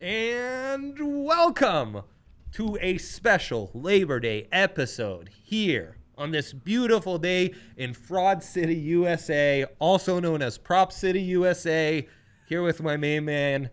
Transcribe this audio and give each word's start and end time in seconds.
And 0.00 0.96
welcome 1.26 2.02
to 2.52 2.78
a 2.80 2.96
special 2.96 3.70
Labor 3.74 4.18
Day 4.18 4.48
episode 4.50 5.28
here 5.44 5.98
on 6.16 6.30
this 6.30 6.54
beautiful 6.54 7.18
day 7.18 7.52
in 7.76 7.92
Fraud 7.92 8.42
City, 8.42 8.74
USA, 8.74 9.66
also 9.78 10.18
known 10.18 10.40
as 10.40 10.56
Prop 10.56 10.90
City, 10.90 11.20
USA. 11.20 12.08
Here 12.46 12.62
with 12.62 12.82
my 12.82 12.96
main 12.96 13.26
man, 13.26 13.68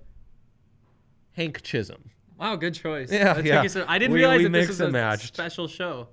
Hank 1.32 1.62
Chisholm. 1.64 2.10
Wow, 2.38 2.58
good 2.58 2.74
choice. 2.74 3.10
Yeah, 3.10 3.32
uh, 3.32 3.42
That's 3.42 3.76
yeah. 3.76 3.86
I 3.88 3.98
didn't 3.98 4.12
We- 4.14 4.20
realize 4.20 4.40
we 4.40 4.44
that 4.46 4.52
this 4.52 4.68
was 4.68 4.82
and 4.82 4.90
a 4.90 4.92
matched. 4.92 5.28
special 5.34 5.70
show. 5.70 6.10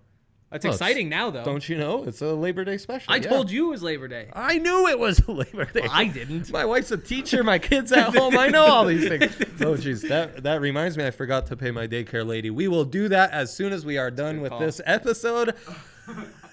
That's 0.55 0.65
Well, 0.65 0.75
it's- 0.75 0.89
exciting 0.89 1.09
now, 1.09 1.31
though. 1.31 1.45
Don't 1.45 1.69
you 1.69 1.77
know? 1.77 2.05
It's 2.05 2.23
a 2.23 2.29
Labor 2.33 2.65
Day 2.65 2.79
special. 2.79 3.13
I 3.13 3.17
yeah. 3.17 3.29
told 3.29 3.51
you 3.51 3.67
it 3.67 3.71
was 3.71 3.83
Labor 3.83 4.07
Day. 4.07 4.29
I 4.33 4.59
knew 4.59 4.87
it 4.87 4.99
was 4.99 5.27
Labor 5.29 5.65
Day. 5.65 5.87
I 5.91 6.07
didn't. 6.07 6.51
My 6.53 6.65
wife's 6.65 6.93
a 6.93 6.97
teacher. 6.97 7.43
My 7.43 7.59
kids 7.59 7.91
at 7.91 8.15
home. 8.17 8.39
I 8.39 8.49
know 8.49 8.65
all 8.65 8.85
these 8.87 9.09
things. 9.09 9.37
Oh, 9.61 9.75
jeez, 9.75 10.09
that 10.09 10.43
that 10.45 10.61
reminds 10.61 10.97
me. 10.97 11.05
I 11.07 11.11
forgot 11.11 11.47
to 11.47 11.57
pay 11.57 11.71
my 11.73 11.87
daycare 11.89 12.25
lady. 12.27 12.51
We 12.51 12.69
will 12.69 12.85
do 12.85 13.09
that 13.09 13.33
as 13.33 13.55
soon 13.55 13.73
as 13.73 13.85
we 13.85 13.99
are 13.99 14.11
done 14.11 14.41
with 14.41 14.51
call. 14.51 14.61
this 14.61 14.80
episode. 14.87 15.55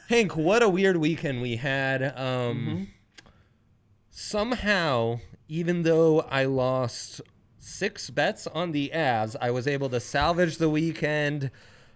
Hank, 0.10 0.36
what 0.36 0.64
a 0.64 0.70
weird 0.70 0.98
weekend 0.98 1.42
we 1.42 1.58
had. 1.58 2.02
Um, 2.04 2.12
Mm-hmm. 2.18 2.84
Somehow, 4.10 5.20
even 5.48 5.84
though 5.84 6.22
I 6.22 6.46
lost 6.46 7.22
six 7.60 8.10
bets 8.10 8.46
on 8.48 8.72
the 8.72 8.92
Avs, 8.94 9.36
I 9.42 9.52
was 9.52 9.68
able 9.68 9.90
to 9.90 10.00
salvage 10.00 10.58
the 10.58 10.70
weekend. 10.70 11.50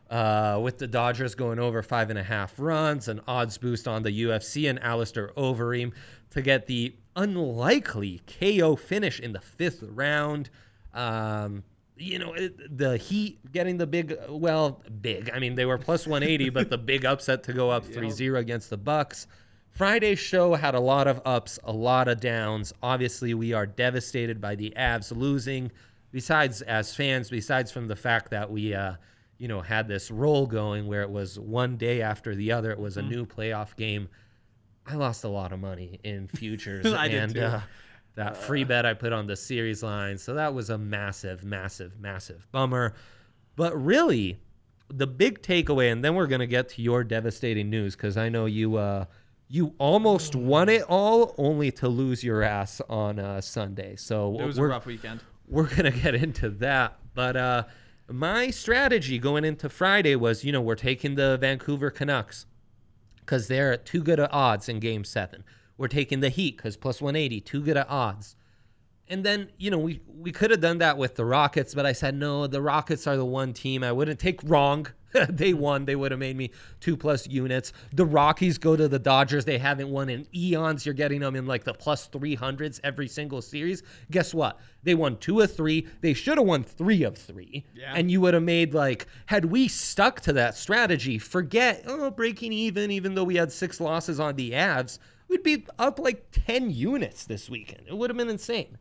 Uh, 0.10 0.60
with 0.62 0.78
the 0.78 0.88
Dodgers 0.88 1.34
going 1.34 1.58
over 1.58 1.82
five 1.82 2.12
and 2.12 2.20
a 2.20 2.24
half 2.24 2.54
runs, 2.60 3.08
an 3.08 3.22
odds 3.28 3.58
boost 3.58 3.88
on 3.88 4.04
the 4.04 4.24
UFC 4.24 4.70
and 4.70 4.82
Alistair 4.84 5.32
Overeem 5.36 5.94
to 6.30 6.42
get 6.44 6.68
the 6.68 6.96
unlikely 7.16 8.22
KO 8.40 8.76
finish 8.76 9.20
in 9.20 9.34
the 9.34 9.40
fifth 9.40 9.82
round. 9.82 10.50
Um, 10.94 11.64
you 11.98 12.20
know, 12.20 12.34
it, 12.34 12.78
the 12.78 12.98
Heat 12.98 13.52
getting 13.52 13.78
the 13.78 13.88
big, 13.88 14.18
well, 14.30 14.84
big. 15.02 15.32
I 15.34 15.40
mean, 15.40 15.56
they 15.56 15.66
were 15.66 15.78
plus 15.78 16.06
180, 16.06 16.50
but 16.50 16.70
the 16.70 16.78
big 16.78 17.06
upset 17.06 17.44
to 17.44 17.54
go 17.54 17.70
up 17.70 17.86
3 17.94 18.10
0 18.10 18.40
against 18.40 18.70
the 18.70 18.78
Bucks. 18.78 19.28
Friday's 19.72 20.20
show 20.20 20.54
had 20.54 20.74
a 20.74 20.80
lot 20.80 21.08
of 21.08 21.22
ups, 21.26 21.60
a 21.64 21.72
lot 21.72 22.08
of 22.08 22.22
downs. 22.22 22.74
Obviously, 22.82 23.34
we 23.34 23.54
are 23.54 23.66
devastated 23.66 24.40
by 24.40 24.56
the 24.56 24.74
Avs 24.78 25.16
losing. 25.16 25.72
Besides, 26.12 26.62
as 26.62 26.96
fans, 26.96 27.30
besides 27.30 27.72
from 27.72 27.88
the 27.88 27.96
fact 27.96 28.32
that 28.32 28.50
we, 28.50 28.74
uh, 28.74 28.94
you 29.38 29.48
know, 29.48 29.62
had 29.62 29.88
this 29.88 30.10
roll 30.12 30.46
going 30.48 30.88
where 30.88 31.02
it 31.02 31.10
was 31.10 31.38
one 31.40 31.78
day 31.78 32.02
after 32.02 32.36
the 32.36 32.52
other, 32.52 32.72
it 32.72 32.80
was 32.80 32.98
a 32.98 33.02
new 33.02 33.26
playoff 33.26 33.76
game. 33.76 34.08
I 34.86 34.96
lost 34.96 35.24
a 35.24 35.28
lot 35.30 35.52
of 35.52 35.60
money 35.60 36.00
in 36.04 36.28
futures 36.36 36.86
I 36.86 37.08
and. 37.08 37.38
Uh, 37.38 37.60
that 38.16 38.38
free 38.38 38.64
bet 38.64 38.86
I 38.86 38.94
put 38.94 39.12
on 39.12 39.28
the 39.28 39.36
series 39.36 39.84
line. 39.84 40.18
So 40.18 40.36
that 40.36 40.54
was 40.54 40.70
a 40.70 40.78
massive, 40.78 41.44
massive, 41.44 42.00
massive 42.00 42.48
bummer. 42.52 42.94
But 43.58 43.76
really, 43.76 44.40
the 44.88 45.08
big 45.08 45.42
takeaway, 45.42 45.92
and 45.92 46.04
then 46.04 46.16
we're 46.16 46.28
gonna 46.28 46.48
get 46.48 46.70
to 46.70 46.82
your 46.82 47.04
devastating 47.04 47.70
news 47.70 47.96
because 47.96 48.16
I 48.18 48.30
know 48.30 48.46
you 48.46 48.78
uh, 48.78 49.06
you 49.48 49.74
almost 49.78 50.36
won 50.36 50.70
it 50.70 50.84
all, 50.88 51.36
only 51.38 51.72
to 51.74 51.88
lose 51.90 52.24
your 52.24 52.42
ass 52.42 52.82
on 52.90 53.20
uh, 53.20 53.42
Sunday. 53.42 53.96
So 53.98 54.40
It 54.40 54.46
was 54.46 54.58
a 54.58 54.64
rough 54.64 54.86
weekend. 54.86 55.22
we're 55.48 55.68
gonna 55.68 55.92
get 55.92 56.16
into 56.16 56.50
that. 56.52 56.98
But 57.14 57.36
uh, 57.36 57.64
my 58.08 58.50
strategy 58.52 59.18
going 59.18 59.44
into 59.44 59.70
Friday 59.70 60.16
was, 60.16 60.44
you 60.44 60.52
know, 60.52 60.62
we're 60.62 60.76
taking 60.76 61.16
the 61.16 61.38
Vancouver 61.38 61.90
Canucks 61.90 62.46
because 63.20 63.48
they're 63.48 63.74
at 63.74 63.86
too 63.86 64.04
good 64.04 64.20
at 64.20 64.32
odds 64.32 64.70
in 64.70 64.80
Game 64.80 65.04
Seven. 65.04 65.44
We're 65.78 65.88
taking 65.88 66.20
the 66.20 66.30
Heat 66.30 66.58
because 66.58 66.78
plus 66.78 67.02
180, 67.02 67.42
too 67.42 67.62
good 67.62 67.78
at 67.78 67.90
odds. 67.90 68.36
And 69.08 69.24
then, 69.24 69.50
you 69.58 69.70
know, 69.70 69.78
we 69.78 70.02
we 70.08 70.32
could 70.32 70.52
have 70.52 70.62
done 70.62 70.80
that 70.80 70.98
with 70.98 71.16
the 71.16 71.26
Rockets, 71.26 71.76
but 71.76 71.86
I 71.86 71.92
said 71.92 72.16
no. 72.16 72.48
The 72.48 72.62
Rockets 72.62 73.06
are 73.06 73.18
the 73.18 73.26
one 73.26 73.54
team 73.54 73.84
I 73.84 73.92
wouldn't 73.92 74.20
take 74.20 74.40
wrong. 74.44 74.88
they 75.30 75.54
won. 75.54 75.86
They 75.86 75.96
would 75.96 76.12
have 76.12 76.20
made 76.20 76.36
me 76.36 76.52
two 76.80 76.98
plus 76.98 77.28
units. 77.28 77.74
The 77.94 78.06
Rockies 78.06 78.58
go 78.58 78.76
to 78.76 78.88
the 78.88 79.00
Dodgers. 79.00 79.46
They 79.46 79.58
haven't 79.58 79.90
won 79.90 80.10
in 80.10 80.28
eons. 80.36 80.86
You're 80.86 80.94
getting 80.94 81.22
them 81.22 81.36
in 81.36 81.46
like 81.46 81.64
the 81.64 81.74
plus 81.74 82.08
300s 82.10 82.80
every 82.84 83.08
single 83.08 83.42
series. 83.42 83.84
Guess 84.12 84.34
what? 84.34 84.60
They 84.84 84.96
won 84.96 85.18
two 85.18 85.42
of 85.42 85.54
three. 85.54 85.88
They 86.02 86.14
should 86.14 86.38
have 86.38 86.48
won 86.48 86.64
three 86.64 87.04
of 87.04 87.18
three. 87.18 87.66
Yeah. 87.74 87.94
And 87.96 88.12
you 88.12 88.22
would 88.22 88.34
have 88.34 88.44
made 88.44 88.74
like, 88.74 89.08
had 89.28 89.46
we 89.46 89.68
stuck 89.68 90.22
to 90.22 90.34
that 90.34 90.56
strategy, 90.56 91.18
forget, 91.18 91.84
oh, 91.88 92.12
breaking 92.12 92.54
even, 92.54 92.92
even 92.92 93.16
though 93.16 93.24
we 93.24 93.36
had 93.36 93.52
six 93.52 93.80
losses 93.80 94.20
on 94.20 94.36
the 94.36 94.52
Avs, 94.52 95.00
we'd 95.28 95.44
be 95.44 95.66
up 95.80 96.00
like 96.00 96.28
10 96.32 96.70
units 96.70 97.26
this 97.26 97.50
weekend. 97.50 97.88
It 97.88 97.98
would 97.98 98.10
have 98.10 98.18
been 98.18 98.30
insane. 98.30 98.78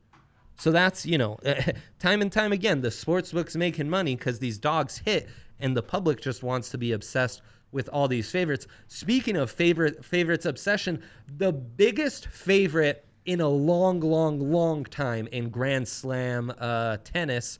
So 0.57 0.71
that's, 0.71 1.05
you 1.05 1.19
know, 1.19 1.39
time 1.99 2.23
and 2.23 2.31
time 2.31 2.53
again, 2.53 2.81
the 2.81 2.91
sports 2.91 3.33
books 3.33 3.57
making 3.57 3.89
money 3.91 4.15
because 4.15 4.39
these 4.39 4.59
dogs 4.59 4.99
hit 4.99 5.29
and 5.61 5.77
the 5.77 5.83
public 5.83 6.21
just 6.21 6.43
wants 6.43 6.69
to 6.71 6.79
be 6.79 6.93
obsessed 6.93 7.43
with 7.73 7.89
all 7.89 8.07
these 8.09 8.31
favorites. 8.31 8.67
Speaking 8.87 9.37
of 9.37 9.51
favorite 9.51 10.05
favorites 10.05 10.47
obsession, 10.47 11.03
the 11.37 11.53
biggest 11.53 12.27
favorite 12.29 13.05
in 13.27 13.41
a 13.41 13.49
long, 13.49 14.01
long, 14.01 14.39
long 14.53 14.85
time 14.85 15.27
in 15.29 15.49
Grand 15.49 15.89
Slam 15.89 16.53
uh, 16.59 16.99
tennis. 17.05 17.59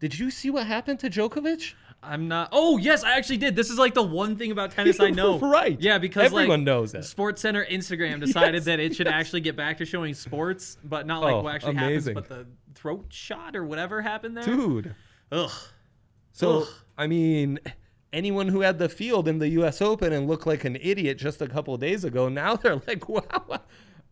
Did 0.00 0.18
you 0.18 0.30
see 0.30 0.50
what 0.50 0.66
happened 0.66 0.98
to 1.00 1.10
Djokovic? 1.10 1.74
I'm 2.02 2.28
not. 2.28 2.50
Oh 2.52 2.76
yes, 2.76 3.02
I 3.04 3.16
actually 3.16 3.38
did. 3.38 3.56
This 3.56 3.70
is 3.70 3.78
like 3.78 3.94
the 3.94 4.02
one 4.02 4.36
thing 4.36 4.52
about 4.52 4.70
tennis 4.70 5.00
I 5.00 5.10
know. 5.10 5.38
Right. 5.38 5.80
Yeah, 5.80 5.98
because 5.98 6.26
Everyone 6.26 6.48
like, 6.60 6.60
knows 6.60 6.94
it. 6.94 7.04
Sports 7.04 7.40
Center 7.42 7.64
Instagram 7.64 8.20
decided 8.20 8.54
Yes, 8.54 8.64
that 8.66 8.80
it 8.80 8.94
should 8.94 9.08
actually 9.08 9.40
get 9.40 9.56
back 9.56 9.78
to 9.78 9.84
showing 9.84 10.14
sports, 10.14 10.76
but 10.84 11.06
not 11.06 11.22
like 11.22 11.34
Oh, 11.34 11.42
what 11.42 11.54
actually 11.54 11.72
amazing. 11.76 12.14
happens, 12.14 12.28
but 12.28 12.46
the 12.46 12.46
throat 12.74 13.06
shot 13.08 13.56
or 13.56 13.64
whatever 13.64 14.02
happened 14.02 14.36
there. 14.36 14.44
Dude. 14.44 14.94
Ugh. 15.32 15.50
So, 16.32 16.60
Ugh. 16.60 16.68
I 16.98 17.06
mean, 17.06 17.58
anyone 18.12 18.48
who 18.48 18.60
had 18.60 18.78
the 18.78 18.88
field 18.88 19.28
in 19.28 19.38
the 19.38 19.48
U.S. 19.50 19.80
Open 19.82 20.12
and 20.12 20.26
looked 20.26 20.46
like 20.46 20.64
an 20.64 20.76
idiot 20.80 21.18
just 21.18 21.42
a 21.42 21.48
couple 21.48 21.76
days 21.76 22.04
ago, 22.04 22.28
now 22.28 22.56
they're 22.56 22.80
like, 22.86 23.08
wow, 23.08 23.60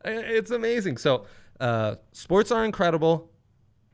it's 0.05 0.51
amazing. 0.51 0.99
So, 0.99 1.27
uh, 1.61 1.97
sports 2.13 2.51
are 2.51 2.65
incredible. 2.65 3.31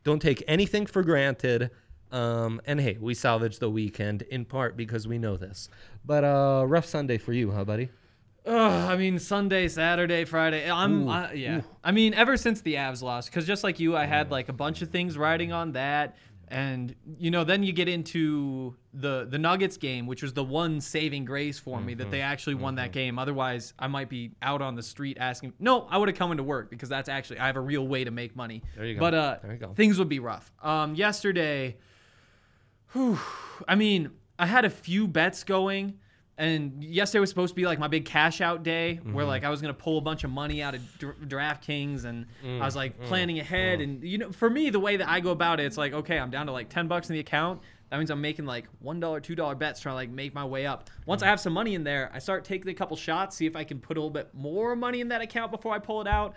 Don't 0.03 0.21
take 0.21 0.43
anything 0.49 0.87
for 0.87 1.03
granted. 1.03 1.71
Um, 2.11 2.61
and 2.65 2.81
hey, 2.81 2.99
we 3.01 3.15
salvaged 3.15 3.61
the 3.61 3.71
weekend 3.71 4.23
in 4.23 4.45
part 4.45 4.77
because 4.77 5.07
we 5.07 5.19
know 5.19 5.37
this. 5.37 5.69
But 6.05 6.25
uh, 6.25 6.65
rough 6.67 6.87
Sunday 6.87 7.19
for 7.19 7.33
you, 7.33 7.53
huh, 7.53 7.65
buddy? 7.65 7.91
Ugh, 8.47 8.91
I 8.91 8.97
mean, 8.97 9.19
Sunday, 9.19 9.69
Saturday, 9.69 10.25
Friday. 10.25 10.69
I'm, 10.69 11.07
Ooh, 11.07 11.11
I, 11.11 11.33
yeah. 11.35 11.59
ooh. 11.59 11.65
I 11.85 11.93
mean, 11.93 12.15
ever 12.15 12.37
since 12.37 12.63
the 12.63 12.75
Avs 12.75 13.03
lost, 13.03 13.31
because 13.31 13.47
just 13.47 13.63
like 13.63 13.79
you, 13.79 13.97
I 13.97 14.07
had 14.07 14.31
like 14.31 14.49
a 14.49 14.53
bunch 14.53 14.81
of 14.81 14.89
things 14.89 15.19
riding 15.19 15.53
on 15.53 15.73
that, 15.73 16.17
and 16.51 16.95
you 17.19 17.31
know, 17.31 17.45
then 17.45 17.63
you 17.63 17.73
get 17.73 17.89
into 17.89 18.75
the 18.93 19.27
the 19.29 19.39
Nuggets 19.39 19.77
game, 19.77 20.07
which 20.07 20.23
was 20.23 20.33
the 20.33 20.43
one 20.45 20.81
saving 20.81 21.25
grace 21.25 21.59
for 21.59 21.81
me 21.81 21.93
Mm-hmm. 21.93 21.99
that 22.01 22.11
they 22.11 22.21
actually 22.21 22.55
won 22.57 22.75
that 22.75 22.93
game. 22.93 23.19
Otherwise, 23.19 23.73
I 23.79 23.87
might 23.87 24.09
be 24.09 24.33
out 24.43 24.61
on 24.61 24.75
the 24.75 24.83
street 24.83 25.17
asking. 25.21 25.53
No, 25.59 25.87
I 25.91 25.97
would 25.99 26.09
have 26.09 26.17
come 26.19 26.31
into 26.33 26.43
work 26.43 26.69
because 26.71 26.89
that's 26.89 27.09
actually 27.09 27.39
I 27.39 27.47
have 27.47 27.57
a 27.57 27.61
real 27.61 27.87
way 27.87 28.05
to 28.05 28.11
make 28.11 28.35
money. 28.35 28.63
There 28.77 28.85
you 28.85 28.95
go. 28.95 29.01
But 29.01 29.15
uh, 29.15 29.37
There 29.43 29.53
you 29.53 29.59
go. 29.59 29.73
things 29.75 29.99
would 29.99 30.09
be 30.09 30.19
rough. 30.19 30.53
Um, 30.63 30.95
yesterday. 30.95 31.77
Whew, 32.93 33.19
I 33.69 33.77
mean, 33.77 34.11
I 34.39 34.47
had 34.47 34.65
a 34.65 34.71
few 34.71 35.07
bets 35.07 35.45
going, 35.45 35.99
and 36.41 36.83
yesterday 36.83 37.21
was 37.21 37.29
supposed 37.29 37.53
to 37.53 37.55
be 37.55 37.67
like 37.67 37.79
my 37.79 37.87
big 37.89 38.05
cash 38.05 38.41
out 38.41 38.63
day, 38.63 38.95
where 39.03 39.23
Mm-hmm. 39.23 39.29
like 39.29 39.45
I 39.45 39.51
was 39.51 39.61
gonna 39.61 39.75
pull 39.75 39.99
a 39.99 40.01
bunch 40.01 40.25
of 40.25 40.31
money 40.31 40.63
out 40.63 40.75
of 40.75 40.99
Dra- 40.99 41.15
DraftKings, 41.15 42.05
and 42.05 42.27
I 42.43 42.47
Mm, 42.47 42.61
was 42.65 42.75
like 42.75 43.01
planning 43.05 43.39
ahead. 43.39 43.81
And 43.81 44.03
you 44.03 44.19
know, 44.19 44.33
for 44.33 44.49
me, 44.51 44.71
the 44.71 44.81
way 44.81 44.97
that 44.97 45.09
I 45.09 45.21
go 45.21 45.31
about 45.31 45.61
it, 45.61 45.67
it's 45.67 45.79
like 45.79 45.93
okay, 45.93 46.19
I'm 46.19 46.31
down 46.31 46.47
to 46.47 46.53
like 46.53 46.69
ten 46.69 46.89
bucks 46.89 47.09
in 47.11 47.15
the 47.15 47.21
account. 47.21 47.61
That 47.91 47.99
means 47.99 48.11
I'm 48.11 48.21
making 48.21 48.47
like 48.47 48.67
one 48.79 49.01
dollar, 49.01 49.21
two 49.21 49.35
dollar 49.35 49.55
bets, 49.55 49.81
trying 49.81 49.93
to 49.93 49.97
like 49.97 50.11
make 50.11 50.33
my 50.35 50.45
way 50.45 50.65
up. 50.67 50.89
Once 51.07 51.23
I 51.23 51.27
Mm. 51.27 51.31
have 51.31 51.41
some 51.41 51.53
money 51.53 51.75
in 51.75 51.85
there, 51.85 52.11
I 52.15 52.19
start 52.21 52.45
taking 52.45 52.71
a 52.71 52.75
couple 52.75 52.97
shots, 52.97 53.37
see 53.37 53.47
if 53.47 53.57
I 53.57 53.65
can 53.65 53.79
put 53.81 53.97
a 53.97 54.01
little 54.01 54.11
bit 54.11 54.31
more 54.33 54.75
money 54.77 55.01
in 55.01 55.09
that 55.09 55.21
account 55.23 55.51
before 55.53 55.75
I 55.75 55.79
pull 55.79 56.01
it 56.01 56.07
out. 56.07 56.35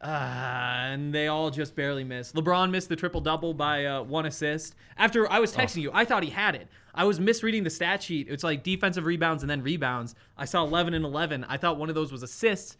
Uh, 0.00 0.06
and 0.06 1.12
they 1.12 1.26
all 1.26 1.50
just 1.50 1.74
barely 1.74 2.04
missed. 2.04 2.34
LeBron 2.36 2.70
missed 2.70 2.88
the 2.88 2.94
triple 2.96 3.20
double 3.20 3.52
by 3.52 3.84
uh, 3.84 4.02
one 4.02 4.26
assist. 4.26 4.76
After 4.96 5.30
I 5.30 5.40
was 5.40 5.52
texting 5.54 5.82
you, 5.82 5.90
I 5.92 6.04
thought 6.04 6.22
he 6.22 6.30
had 6.30 6.54
it. 6.54 6.68
I 6.98 7.04
was 7.04 7.18
misreading 7.20 7.62
the 7.64 7.70
stat 7.70 8.02
sheet. 8.02 8.26
It's 8.28 8.42
like 8.44 8.62
defensive 8.64 9.06
rebounds 9.06 9.42
and 9.42 9.48
then 9.48 9.62
rebounds. 9.62 10.14
I 10.36 10.44
saw 10.44 10.64
11 10.64 10.92
and 10.94 11.04
11. 11.04 11.44
I 11.48 11.56
thought 11.56 11.78
one 11.78 11.88
of 11.88 11.94
those 11.94 12.10
was 12.12 12.22
assists. 12.22 12.76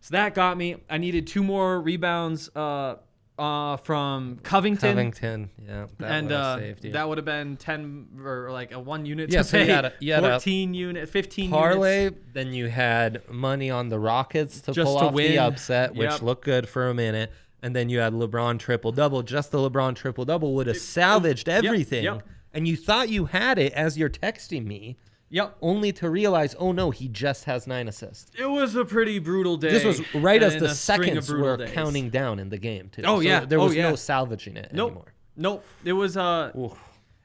So 0.00 0.08
that 0.12 0.34
got 0.34 0.58
me. 0.58 0.76
I 0.90 0.98
needed 0.98 1.26
two 1.28 1.42
more 1.42 1.80
rebounds 1.80 2.50
uh, 2.56 2.96
uh, 3.38 3.76
from 3.78 4.38
Covington. 4.42 4.90
Covington, 4.90 5.50
yeah, 5.66 5.86
that 5.98 6.10
and 6.10 6.32
uh, 6.32 6.58
that 6.82 7.08
would 7.08 7.16
have 7.18 7.24
been 7.24 7.56
10 7.56 8.20
or 8.24 8.50
like 8.52 8.72
a 8.72 8.78
one 8.80 9.06
unit 9.06 9.30
Yeah, 9.32 9.38
to 9.42 9.44
so 9.48 9.58
you 9.58 9.66
had 9.72 9.84
a- 9.86 9.92
you 10.00 10.12
had 10.12 10.24
a 10.24 10.30
14 10.32 10.74
unit, 10.74 11.08
15 11.08 11.50
parlay. 11.50 12.04
units. 12.04 12.20
Then 12.32 12.52
you 12.52 12.68
had 12.68 13.22
money 13.30 13.70
on 13.70 13.88
the 13.88 13.98
Rockets 13.98 14.60
to 14.62 14.72
Just 14.72 14.86
pull 14.86 14.98
to 14.98 15.04
off 15.06 15.14
win. 15.14 15.30
the 15.32 15.38
upset, 15.38 15.94
which 15.94 16.10
Yep. 16.10 16.22
looked 16.22 16.44
good 16.44 16.68
for 16.68 16.88
a 16.88 16.94
minute. 16.94 17.32
And 17.62 17.74
then 17.74 17.88
you 17.88 18.00
had 18.00 18.12
LeBron 18.12 18.58
triple 18.58 18.92
double. 18.92 19.22
Just 19.22 19.50
the 19.52 19.58
LeBron 19.58 19.94
triple 19.94 20.24
double 20.26 20.54
would 20.54 20.66
have 20.66 20.76
salvaged 20.76 21.48
everything. 21.48 22.04
yep. 22.04 22.22
And 22.54 22.66
you 22.68 22.76
thought 22.76 23.08
you 23.08 23.26
had 23.26 23.58
it 23.58 23.72
as 23.72 23.98
you're 23.98 24.08
texting 24.08 24.64
me, 24.64 24.96
Yep. 25.30 25.56
only 25.60 25.90
to 25.92 26.08
realize, 26.08 26.54
oh 26.58 26.70
no, 26.70 26.90
he 26.92 27.08
just 27.08 27.44
has 27.46 27.66
nine 27.66 27.88
assists. 27.88 28.30
It 28.38 28.46
was 28.46 28.76
a 28.76 28.84
pretty 28.84 29.18
brutal 29.18 29.56
day. 29.56 29.70
This 29.72 29.82
was 29.84 30.14
right 30.14 30.40
as 30.42 30.56
the 30.58 30.68
seconds 30.74 31.30
were 31.32 31.56
days. 31.56 31.70
counting 31.72 32.10
down 32.10 32.38
in 32.38 32.50
the 32.50 32.58
game 32.58 32.88
too. 32.90 33.02
Oh, 33.04 33.16
So 33.16 33.20
yeah. 33.22 33.44
there 33.44 33.58
Oh, 33.58 33.64
was 33.64 33.74
yeah. 33.74 33.90
no 33.90 33.96
salvaging 33.96 34.56
it 34.56 34.70
Nope. 34.72 34.90
anymore. 34.92 35.14
Nope. 35.36 35.64
It 35.84 35.94
was 35.94 36.16
uh 36.16 36.52
Oof. 36.56 36.78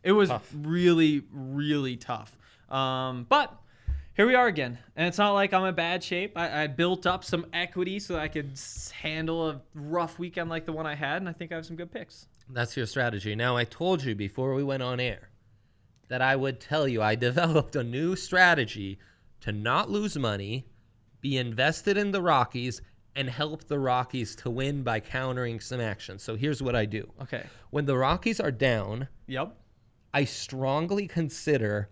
it 0.03 0.13
was 0.13 0.29
Tough. 0.29 0.51
really 0.55 1.21
really 1.31 1.95
tough. 1.97 2.35
Um, 2.69 3.27
but 3.29 3.55
here 4.15 4.25
we 4.27 4.33
are 4.35 4.47
again, 4.47 4.79
and 4.95 5.07
it's 5.07 5.17
not 5.19 5.33
like 5.33 5.53
I'm 5.53 5.63
in 5.65 5.75
bad 5.75 6.03
shape. 6.03 6.33
I, 6.35 6.63
I 6.63 6.67
built 6.67 7.05
up 7.05 7.23
some 7.23 7.45
equity 7.53 7.99
so 7.99 8.13
that 8.15 8.21
I 8.23 8.27
could 8.27 8.59
handle 9.01 9.49
a 9.49 9.61
rough 9.75 10.17
weekend 10.19 10.49
like 10.49 10.65
the 10.65 10.73
one 10.73 10.85
I 10.87 10.95
had, 10.95 11.17
and 11.21 11.29
I 11.29 11.33
think 11.33 11.51
I 11.51 11.55
have 11.55 11.65
some 11.65 11.75
good 11.77 11.91
picks. 11.91 12.27
That's 12.49 12.75
your 12.75 12.85
strategy. 12.85 13.35
Now, 13.35 13.55
I 13.55 13.63
told 13.63 14.03
you 14.03 14.15
before 14.15 14.53
we 14.53 14.63
went 14.63 14.83
on 14.83 14.99
air 14.99 15.29
that 16.07 16.21
I 16.21 16.35
would 16.35 16.59
tell 16.59 16.87
you 16.87 17.01
I 17.01 17.15
developed 17.29 17.75
a 17.75 17.83
new 17.83 18.15
strategy 18.15 18.99
to 19.41 19.51
not 19.51 19.89
lose 19.89 20.17
money, 20.17 20.65
be 21.21 21.37
invested 21.37 21.97
in 21.97 22.11
the 22.11 22.21
Rockies, 22.21 22.81
and 23.15 23.29
help 23.29 23.67
the 23.67 23.79
Rockies 23.79 24.35
to 24.37 24.49
win 24.49 24.83
by 24.83 24.99
countering 24.99 25.59
some 25.59 25.79
action. 25.79 26.19
So 26.19 26.35
here's 26.35 26.61
what 26.61 26.75
I 26.75 26.85
do. 26.85 27.11
Okay. 27.21 27.43
When 27.69 27.85
the 27.85 27.97
Rockies 27.97 28.39
are 28.39 28.51
down, 28.51 29.07
Yep. 29.27 29.55
I 30.13 30.23
strongly 30.25 31.07
consider 31.07 31.89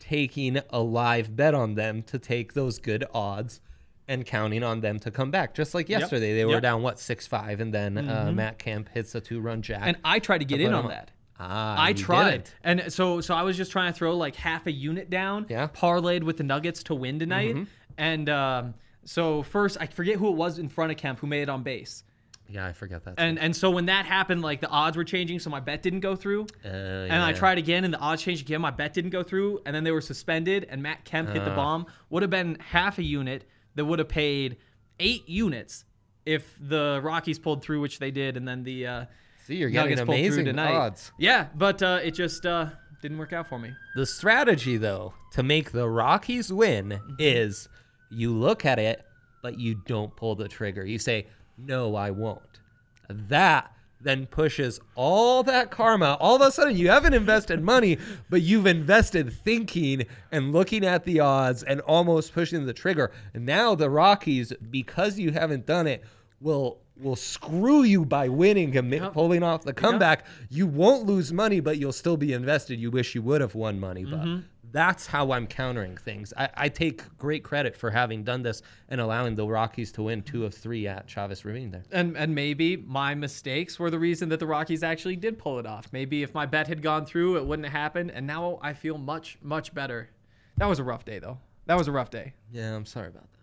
taking 0.00 0.60
a 0.70 0.80
live 0.80 1.36
bet 1.36 1.54
on 1.54 1.74
them 1.74 2.02
to 2.02 2.18
take 2.18 2.54
those 2.54 2.78
good 2.78 3.04
odds 3.14 3.60
and 4.08 4.26
counting 4.26 4.62
on 4.62 4.80
them 4.80 4.98
to 5.00 5.10
come 5.10 5.30
back. 5.30 5.54
Just 5.54 5.74
like 5.74 5.88
yesterday, 5.88 6.34
they 6.36 6.44
were 6.44 6.52
Yep. 6.52 6.58
Mm-hmm. 6.58 6.62
down 6.62 6.82
what 6.82 6.98
six 6.98 7.26
five, 7.26 7.60
and 7.60 7.72
then 7.72 7.96
uh, 8.08 8.30
Matt 8.34 8.58
Kemp 8.58 8.88
hits 8.90 9.14
a 9.14 9.20
two 9.20 9.40
run 9.40 9.62
jack. 9.62 9.82
And 9.84 9.96
I 10.04 10.18
tried 10.18 10.38
to 10.38 10.44
get 10.44 10.56
put 10.58 10.66
in 10.66 10.74
on 10.74 10.88
that. 10.88 11.10
ah, 11.38 11.76
I 11.78 11.92
tried, 11.92 12.50
and 12.64 12.92
so 12.92 13.20
so 13.20 13.34
I 13.34 13.42
was 13.42 13.56
just 13.56 13.70
trying 13.72 13.92
to 13.92 13.96
throw 13.98 14.16
like 14.16 14.36
half 14.36 14.66
a 14.66 14.72
unit 14.72 15.10
down. 15.10 15.46
Yeah. 15.48 15.68
Mm-hmm. 15.68 15.76
Parlayed 15.84 16.22
with 16.24 16.36
the 16.36 16.44
Nuggets 16.44 16.82
to 16.84 16.94
win 16.94 17.18
tonight, 17.18 17.56
and 17.98 18.28
um, 18.28 18.74
so 19.04 19.42
first 19.42 19.76
I 19.80 19.86
forget 19.86 20.16
who 20.16 20.28
it 20.28 20.36
was 20.36 20.58
in 20.58 20.68
front 20.68 20.90
of 20.92 20.98
Kemp 20.98 21.18
who 21.20 21.26
made 21.26 21.42
it 21.42 21.48
on 21.48 21.62
base, 21.62 22.04
Yeah, 22.48 22.66
I 22.66 22.72
forget 22.72 23.04
that. 23.04 23.14
and 23.18 23.38
and 23.38 23.54
so 23.56 23.70
when 23.70 23.86
that 23.86 24.06
happened, 24.06 24.42
like 24.42 24.60
the 24.60 24.68
odds 24.68 24.96
were 24.96 25.04
changing, 25.04 25.38
so 25.40 25.48
my 25.50 25.60
bet 25.60 25.82
didn't 25.82 26.00
go 26.00 26.14
through. 26.16 26.46
Uh, 26.64 26.68
And 26.68 27.12
I 27.22 27.30
yeah. 27.30 27.36
tried 27.36 27.58
again, 27.58 27.84
and 27.84 27.92
the 27.94 27.98
odds 27.98 28.22
changed 28.22 28.42
again. 28.42 28.60
My 28.60 28.70
bet 28.70 28.92
didn't 28.94 29.10
go 29.10 29.22
through, 29.22 29.60
and 29.66 29.74
then 29.74 29.84
they 29.84 29.90
were 29.92 30.00
suspended. 30.00 30.66
And 30.70 30.82
Matt 30.82 31.04
Kemp 31.04 31.30
hit 31.30 31.44
the 31.44 31.52
Uh. 31.52 31.56
bomb. 31.56 31.86
Would 32.10 32.22
have 32.22 32.30
been 32.30 32.58
half 32.60 32.98
a 32.98 33.02
unit 33.02 33.44
that 33.74 33.84
would 33.84 33.98
have 33.98 34.08
paid 34.08 34.56
eight 35.00 35.28
units 35.28 35.84
if 36.26 36.56
the 36.60 37.00
Rockies 37.02 37.38
pulled 37.38 37.62
through, 37.62 37.80
which 37.80 37.98
they 37.98 38.10
did, 38.10 38.36
and 38.36 38.46
then 38.46 38.62
the 38.62 38.86
uh, 38.86 39.04
See, 39.46 39.56
you're 39.56 39.70
Nuggets 39.70 40.00
pulled 40.02 40.08
through 40.16 40.24
amazing 40.26 40.44
tonight. 40.44 40.72
odds. 40.72 41.12
Yeah, 41.18 41.48
but 41.54 41.82
uh, 41.82 41.98
it 42.02 42.12
just 42.12 42.46
uh, 42.46 42.66
didn't 43.00 43.18
work 43.18 43.32
out 43.32 43.48
for 43.48 43.58
me. 43.58 43.72
The 43.96 44.06
strategy, 44.06 44.76
though, 44.76 45.14
to 45.32 45.42
make 45.42 45.72
the 45.72 45.88
Rockies 45.88 46.52
win 46.52 46.90
Mm-hmm. 46.90 47.14
is 47.18 47.68
you 48.10 48.32
look 48.32 48.64
at 48.64 48.78
it, 48.78 49.04
but 49.42 49.58
you 49.58 49.80
don't 49.86 50.14
pull 50.14 50.34
the 50.36 50.46
trigger. 50.48 50.84
You 50.86 50.98
say, 51.00 51.26
"No, 51.58 51.96
I 51.96 52.10
won't." 52.12 52.60
That 53.08 53.72
then 54.02 54.26
pushes 54.26 54.80
all 54.94 55.42
that 55.44 55.70
karma. 55.70 56.16
All 56.20 56.36
of 56.36 56.42
a 56.42 56.50
sudden, 56.50 56.76
you 56.76 56.88
haven't 56.90 57.14
invested 57.14 57.62
money, 57.62 57.98
but 58.28 58.42
you've 58.42 58.66
invested 58.66 59.32
thinking 59.32 60.06
and 60.30 60.52
looking 60.52 60.84
at 60.84 61.04
the 61.04 61.20
odds 61.20 61.62
and 61.62 61.80
almost 61.82 62.32
pushing 62.34 62.66
the 62.66 62.72
trigger. 62.72 63.12
And 63.34 63.46
now 63.46 63.74
the 63.74 63.88
Rockies, 63.90 64.52
because 64.70 65.18
you 65.18 65.30
haven't 65.32 65.66
done 65.66 65.86
it, 65.86 66.02
will 66.40 66.78
will 67.00 67.16
screw 67.16 67.82
you 67.82 68.04
by 68.04 68.28
winning 68.28 68.76
and 68.76 68.92
Yep. 68.92 69.12
pulling 69.14 69.42
off 69.42 69.64
the 69.64 69.72
comeback. 69.72 70.24
You 70.50 70.66
won't 70.68 71.04
lose 71.04 71.32
money, 71.32 71.58
but 71.58 71.78
you'll 71.78 71.90
still 71.92 72.16
be 72.16 72.32
invested. 72.32 72.78
You 72.78 72.90
wish 72.92 73.14
you 73.16 73.22
would 73.22 73.40
have 73.40 73.54
won 73.56 73.80
money, 73.80 74.04
but 74.04 74.20
Mm-hmm. 74.20 74.40
That's 74.72 75.06
how 75.06 75.32
I'm 75.32 75.46
countering 75.46 75.96
things. 75.96 76.32
I, 76.36 76.48
I 76.54 76.68
take 76.68 77.16
great 77.18 77.44
credit 77.44 77.76
for 77.76 77.90
having 77.90 78.24
done 78.24 78.42
this 78.42 78.62
and 78.88 79.00
allowing 79.00 79.34
the 79.36 79.46
Rockies 79.46 79.92
to 79.92 80.02
win 80.02 80.22
two 80.22 80.44
of 80.44 80.54
three 80.54 80.86
at 80.88 81.06
Chavez 81.06 81.44
Ravine 81.44 81.70
there. 81.70 81.84
And 81.92 82.16
and 82.16 82.34
maybe 82.34 82.76
my 82.76 83.14
mistakes 83.14 83.78
were 83.78 83.90
the 83.90 83.98
reason 83.98 84.30
that 84.30 84.40
the 84.40 84.46
Rockies 84.46 84.82
actually 84.82 85.16
did 85.16 85.38
pull 85.38 85.58
it 85.58 85.66
off. 85.66 85.88
Maybe 85.92 86.22
if 86.22 86.34
my 86.34 86.46
bet 86.46 86.66
had 86.68 86.82
gone 86.82 87.04
through, 87.06 87.36
it 87.36 87.46
wouldn't 87.46 87.66
have 87.68 87.72
happened. 87.72 88.10
And 88.10 88.26
now 88.26 88.58
I 88.62 88.72
feel 88.72 88.98
much 88.98 89.38
much 89.42 89.74
better. 89.74 90.10
That 90.56 90.66
was 90.66 90.78
a 90.78 90.84
rough 90.84 91.04
day 91.04 91.18
though. 91.18 91.38
That 91.66 91.76
was 91.78 91.86
a 91.86 91.92
rough 91.92 92.10
day. 92.10 92.32
Yeah, 92.50 92.74
I'm 92.74 92.86
sorry 92.86 93.08
about 93.08 93.30
that. 93.30 93.38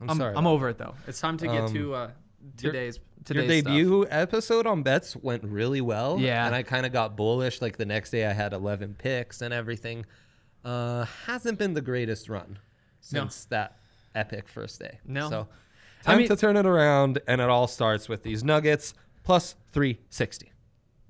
I'm, 0.00 0.10
I'm, 0.10 0.16
sorry. 0.16 0.34
I'm 0.36 0.46
over 0.46 0.68
it 0.70 0.78
though. 0.78 0.94
It's 1.06 1.20
time 1.20 1.36
to 1.38 1.46
get 1.46 1.64
Um, 1.64 1.74
to 1.74 1.94
uh, 1.94 2.10
today's 2.56 2.96
that. 2.98 3.24
today's 3.26 3.48
Your 3.48 3.58
stuff. 3.60 3.72
debut 3.72 4.06
episode 4.08 4.66
on 4.66 4.82
bets 4.82 5.14
went 5.16 5.44
really 5.44 5.80
well. 5.80 6.18
Yeah. 6.18 6.46
And 6.46 6.54
I 6.54 6.62
kind 6.62 6.86
of 6.86 6.92
got 6.92 7.16
bullish. 7.16 7.60
Like 7.60 7.76
the 7.76 7.84
next 7.86 8.10
day, 8.10 8.24
I 8.26 8.32
had 8.32 8.52
11 8.52 8.94
picks 8.98 9.42
and 9.42 9.52
everything. 9.52 10.06
Uh, 10.64 11.04
hasn't 11.26 11.58
been 11.58 11.74
the 11.74 11.80
greatest 11.80 12.28
run 12.28 12.58
No. 13.12 13.20
since 13.22 13.44
that 13.46 13.78
epic 14.14 14.48
first 14.48 14.78
day. 14.78 14.98
No. 15.06 15.30
So 15.30 15.48
I 16.02 16.10
time 16.12 16.18
mean- 16.18 16.28
to 16.28 16.36
turn 16.36 16.56
it 16.56 16.66
around, 16.66 17.20
and 17.26 17.40
it 17.40 17.48
all 17.48 17.66
starts 17.66 18.08
with 18.08 18.22
these 18.22 18.44
Nuggets 18.44 18.94
plus 19.24 19.54
360. 19.72 20.52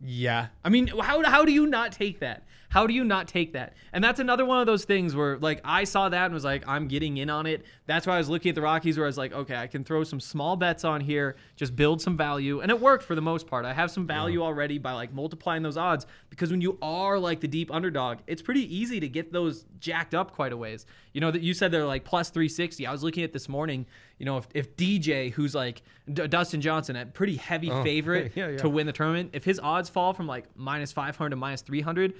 Yeah. 0.03 0.49
I 0.65 0.69
mean, 0.69 0.87
how, 0.89 1.23
how 1.25 1.45
do 1.45 1.53
you 1.53 1.67
not 1.67 1.93
take 1.93 2.21
that? 2.21 2.45
How 2.71 2.87
do 2.87 2.95
you 2.95 3.03
not 3.05 3.27
take 3.29 3.53
that? 3.55 3.75
And 3.93 4.03
that's 4.03 4.21
another 4.21 4.45
one 4.45 4.61
of 4.61 4.67
those 4.67 4.85
things 4.85 5.15
where, 5.15 5.37
like, 5.39 5.61
I 5.65 5.83
saw 5.85 6.09
that 6.09 6.25
and 6.27 6.33
was 6.35 6.45
like, 6.45 6.63
I'm 6.69 6.87
getting 6.87 7.17
in 7.17 7.29
on 7.29 7.47
it. 7.47 7.65
That's 7.87 8.07
why 8.07 8.15
I 8.15 8.19
was 8.19 8.29
looking 8.29 8.49
at 8.51 8.55
the 8.55 8.63
Rockies 8.63 8.97
where 8.97 9.07
I 9.07 9.09
was 9.09 9.19
like, 9.19 9.33
okay, 9.33 9.57
I 9.57 9.67
can 9.67 9.83
throw 9.83 10.05
some 10.05 10.21
small 10.21 10.55
bets 10.55 10.85
on 10.85 11.01
here, 11.01 11.35
just 11.57 11.75
build 11.75 12.01
some 12.01 12.17
value. 12.17 12.61
And 12.61 12.71
it 12.71 12.81
worked 12.81 13.03
for 13.03 13.17
the 13.17 13.21
most 13.23 13.49
part. 13.49 13.65
I 13.65 13.73
have 13.73 13.91
some 13.91 14.07
value 14.07 14.41
already 14.43 14.79
by, 14.79 14.93
like, 14.93 15.13
multiplying 15.13 15.63
those 15.65 15.77
odds 15.77 16.07
because 16.31 16.53
when 16.53 16.61
you 16.61 16.79
are, 16.81 17.19
like, 17.19 17.41
the 17.41 17.49
deep 17.49 17.73
underdog, 17.73 18.19
it's 18.29 18.41
pretty 18.41 18.73
easy 18.75 19.01
to 19.01 19.09
get 19.09 19.33
those 19.33 19.65
jacked 19.81 20.15
up 20.15 20.31
quite 20.33 20.53
a 20.53 20.57
ways. 20.57 20.87
You 21.13 21.21
know, 21.21 21.33
that 21.33 21.43
you 21.43 21.55
said 21.55 21.73
they're 21.73 21.85
like 21.87 22.05
plus 22.05 22.31
360. 22.31 22.87
I 22.87 22.93
was 22.93 23.03
looking 23.03 23.25
at 23.25 23.33
this 23.33 23.49
morning, 23.49 23.85
you 24.19 24.27
know, 24.27 24.37
if, 24.39 24.47
if 24.55 24.77
DJ, 24.77 25.33
who's 25.33 25.57
like 25.57 25.83
D- 26.13 26.29
Dustin 26.29 26.61
Johnson, 26.61 26.95
a 26.95 27.05
pretty 27.07 27.35
heavy 27.35 27.69
Oh, 27.69 27.83
favorite 27.91 28.31
yeah, 28.37 28.51
yeah. 28.51 28.59
to 28.59 28.69
win 28.69 28.87
the 28.87 28.93
tournament, 28.93 29.31
if 29.33 29.43
his 29.45 29.59
odds 29.59 29.89
fall 29.89 30.13
from 30.13 30.29
like 30.29 30.45
minus 30.55 30.93
500 30.93 31.31
to 31.31 31.37
minus 31.37 31.63
300, 31.63 32.15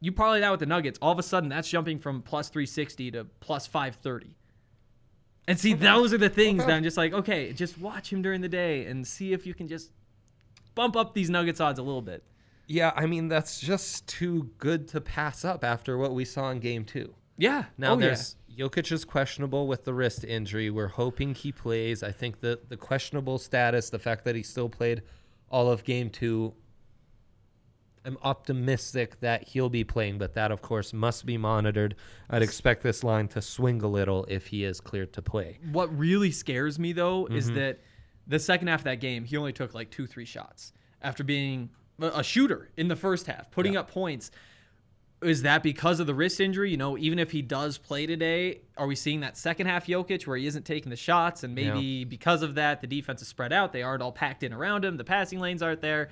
you 0.00 0.12
parlay 0.12 0.40
that 0.40 0.50
with 0.50 0.60
the 0.60 0.66
Nuggets. 0.66 0.98
All 1.00 1.12
of 1.12 1.18
a 1.18 1.22
sudden, 1.22 1.48
that's 1.48 1.68
jumping 1.68 1.98
from 1.98 2.22
plus 2.22 2.48
360 2.48 3.12
to 3.12 3.24
plus 3.40 3.66
530. 3.66 4.36
And 5.48 5.58
see, 5.58 5.74
those 5.74 6.12
are 6.12 6.18
the 6.18 6.28
things 6.28 6.64
that 6.66 6.72
I'm 6.72 6.82
just 6.82 6.96
like, 6.96 7.12
okay, 7.12 7.52
just 7.52 7.78
watch 7.78 8.12
him 8.12 8.20
during 8.20 8.40
the 8.40 8.48
day 8.48 8.86
and 8.86 9.06
see 9.06 9.32
if 9.32 9.46
you 9.46 9.54
can 9.54 9.68
just 9.68 9.92
bump 10.74 10.96
up 10.96 11.14
these 11.14 11.30
Nuggets 11.30 11.60
odds 11.60 11.78
a 11.78 11.82
little 11.82 12.02
bit. 12.02 12.24
Yeah, 12.66 12.92
I 12.96 13.06
mean, 13.06 13.28
that's 13.28 13.60
just 13.60 14.08
too 14.08 14.50
good 14.58 14.88
to 14.88 15.00
pass 15.00 15.44
up 15.44 15.62
after 15.62 15.96
what 15.96 16.14
we 16.14 16.24
saw 16.24 16.50
in 16.50 16.58
game 16.58 16.84
two. 16.84 17.14
Yeah. 17.38 17.66
Now 17.78 17.92
oh, 17.92 17.98
yeah. 17.98 18.06
there's 18.06 18.36
Jokic 18.56 18.90
is 18.90 19.04
questionable 19.04 19.66
with 19.66 19.84
the 19.84 19.94
wrist 19.94 20.24
injury. 20.24 20.70
We're 20.70 20.88
hoping 20.88 21.34
he 21.34 21.52
plays. 21.52 22.02
I 22.02 22.10
think 22.10 22.40
the 22.40 22.60
the 22.68 22.76
questionable 22.76 23.38
status, 23.38 23.90
the 23.90 23.98
fact 23.98 24.24
that 24.24 24.34
he 24.34 24.42
still 24.42 24.68
played 24.68 25.02
all 25.50 25.70
of 25.70 25.84
game 25.84 26.10
two, 26.10 26.54
I'm 28.06 28.16
optimistic 28.22 29.18
that 29.20 29.48
he'll 29.48 29.68
be 29.68 29.82
playing, 29.84 30.18
but 30.18 30.34
that 30.34 30.50
of 30.52 30.62
course 30.62 30.92
must 30.92 31.26
be 31.26 31.36
monitored. 31.36 31.96
I'd 32.30 32.42
expect 32.42 32.82
this 32.84 33.02
line 33.02 33.26
to 33.28 33.42
swing 33.42 33.82
a 33.82 33.88
little 33.88 34.24
if 34.28 34.46
he 34.46 34.62
is 34.64 34.80
cleared 34.80 35.12
to 35.14 35.22
play. 35.22 35.58
What 35.72 35.96
really 35.98 36.30
scares 36.30 36.78
me 36.78 36.92
though 36.92 37.26
is 37.26 37.46
Mm-hmm. 37.46 37.56
that 37.56 37.80
the 38.28 38.38
second 38.38 38.68
half 38.68 38.80
of 38.80 38.84
that 38.84 39.00
game, 39.00 39.24
he 39.24 39.36
only 39.36 39.52
took 39.52 39.74
like 39.74 39.90
two, 39.90 40.06
three 40.06 40.24
shots 40.24 40.72
after 41.02 41.22
being 41.24 41.70
a 42.00 42.22
shooter 42.22 42.70
in 42.76 42.88
the 42.88 42.96
first 42.96 43.26
half, 43.26 43.50
putting 43.50 43.74
Yeah. 43.74 43.80
up 43.80 43.90
points. 43.90 44.30
Is 45.22 45.42
that 45.42 45.62
because 45.62 45.98
of 45.98 46.06
the 46.06 46.14
wrist 46.14 46.40
injury? 46.40 46.70
You 46.70 46.76
know, 46.76 46.98
even 46.98 47.18
if 47.18 47.30
he 47.30 47.40
does 47.40 47.78
play 47.78 48.06
today, 48.06 48.60
are 48.76 48.86
we 48.86 48.94
seeing 48.94 49.20
that 49.20 49.36
second 49.36 49.66
half 49.66 49.86
Jokic 49.86 50.26
where 50.26 50.36
he 50.36 50.46
isn't 50.46 50.64
taking 50.64 50.90
the 50.90 50.96
shots? 50.96 51.42
And 51.42 51.54
maybe 51.54 52.04
because 52.04 52.42
of 52.42 52.54
that, 52.56 52.82
the 52.82 52.86
defense 52.86 53.22
is 53.22 53.28
spread 53.28 53.52
out. 53.52 53.72
They 53.72 53.82
aren't 53.82 54.02
all 54.02 54.12
packed 54.12 54.42
in 54.42 54.52
around 54.52 54.84
him. 54.84 54.96
The 54.98 55.04
passing 55.04 55.40
lanes 55.40 55.62
aren't 55.62 55.80
there. 55.80 56.10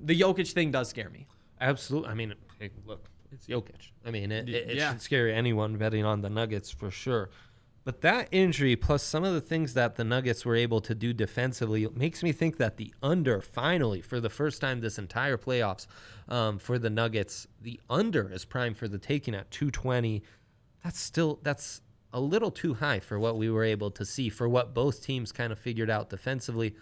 The 0.00 0.18
Jokic 0.18 0.52
thing 0.52 0.70
does 0.70 0.88
scare 0.88 1.10
me. 1.10 1.26
Absolutely. 1.60 2.10
I 2.10 2.14
mean, 2.14 2.34
hey, 2.58 2.70
look, 2.84 3.08
it's 3.32 3.46
Jokic. 3.46 3.90
I 4.04 4.10
mean, 4.10 4.30
it, 4.32 4.48
it, 4.48 4.70
it 4.70 4.76
Yeah. 4.76 4.90
should 4.92 5.00
scare 5.02 5.28
anyone 5.30 5.76
betting 5.76 6.04
on 6.04 6.20
the 6.20 6.30
Nuggets 6.30 6.70
for 6.70 6.90
sure. 6.90 7.30
But 7.84 8.00
that 8.00 8.28
injury, 8.32 8.76
plus 8.76 9.02
some 9.02 9.24
of 9.24 9.34
the 9.34 9.42
things 9.42 9.74
that 9.74 9.96
the 9.96 10.04
Nuggets 10.04 10.46
were 10.46 10.56
able 10.56 10.80
to 10.80 10.94
do 10.94 11.12
defensively, 11.12 11.86
makes 11.94 12.22
me 12.22 12.32
think 12.32 12.56
that 12.56 12.78
the 12.78 12.94
under, 13.02 13.42
finally, 13.42 14.00
for 14.00 14.20
the 14.20 14.30
first 14.30 14.60
time 14.62 14.80
this 14.80 14.98
entire 14.98 15.36
playoffs, 15.36 15.86
um, 16.28 16.58
for 16.58 16.78
the 16.78 16.88
Nuggets, 16.88 17.46
the 17.60 17.78
under 17.90 18.30
is 18.32 18.46
prime 18.46 18.72
for 18.72 18.88
the 18.88 18.96
taking 18.98 19.34
at 19.34 19.50
220. 19.50 20.22
That's 20.82 20.98
still 20.98 21.40
that's 21.42 21.82
a 22.12 22.20
little 22.20 22.50
too 22.50 22.74
high 22.74 23.00
for 23.00 23.18
what 23.18 23.36
we 23.36 23.50
were 23.50 23.64
able 23.64 23.90
to 23.90 24.04
see 24.06 24.28
for 24.30 24.48
what 24.48 24.72
both 24.72 25.02
teams 25.02 25.30
kind 25.32 25.52
of 25.52 25.58
figured 25.58 25.90
out 25.90 26.08
defensively, 26.08 26.74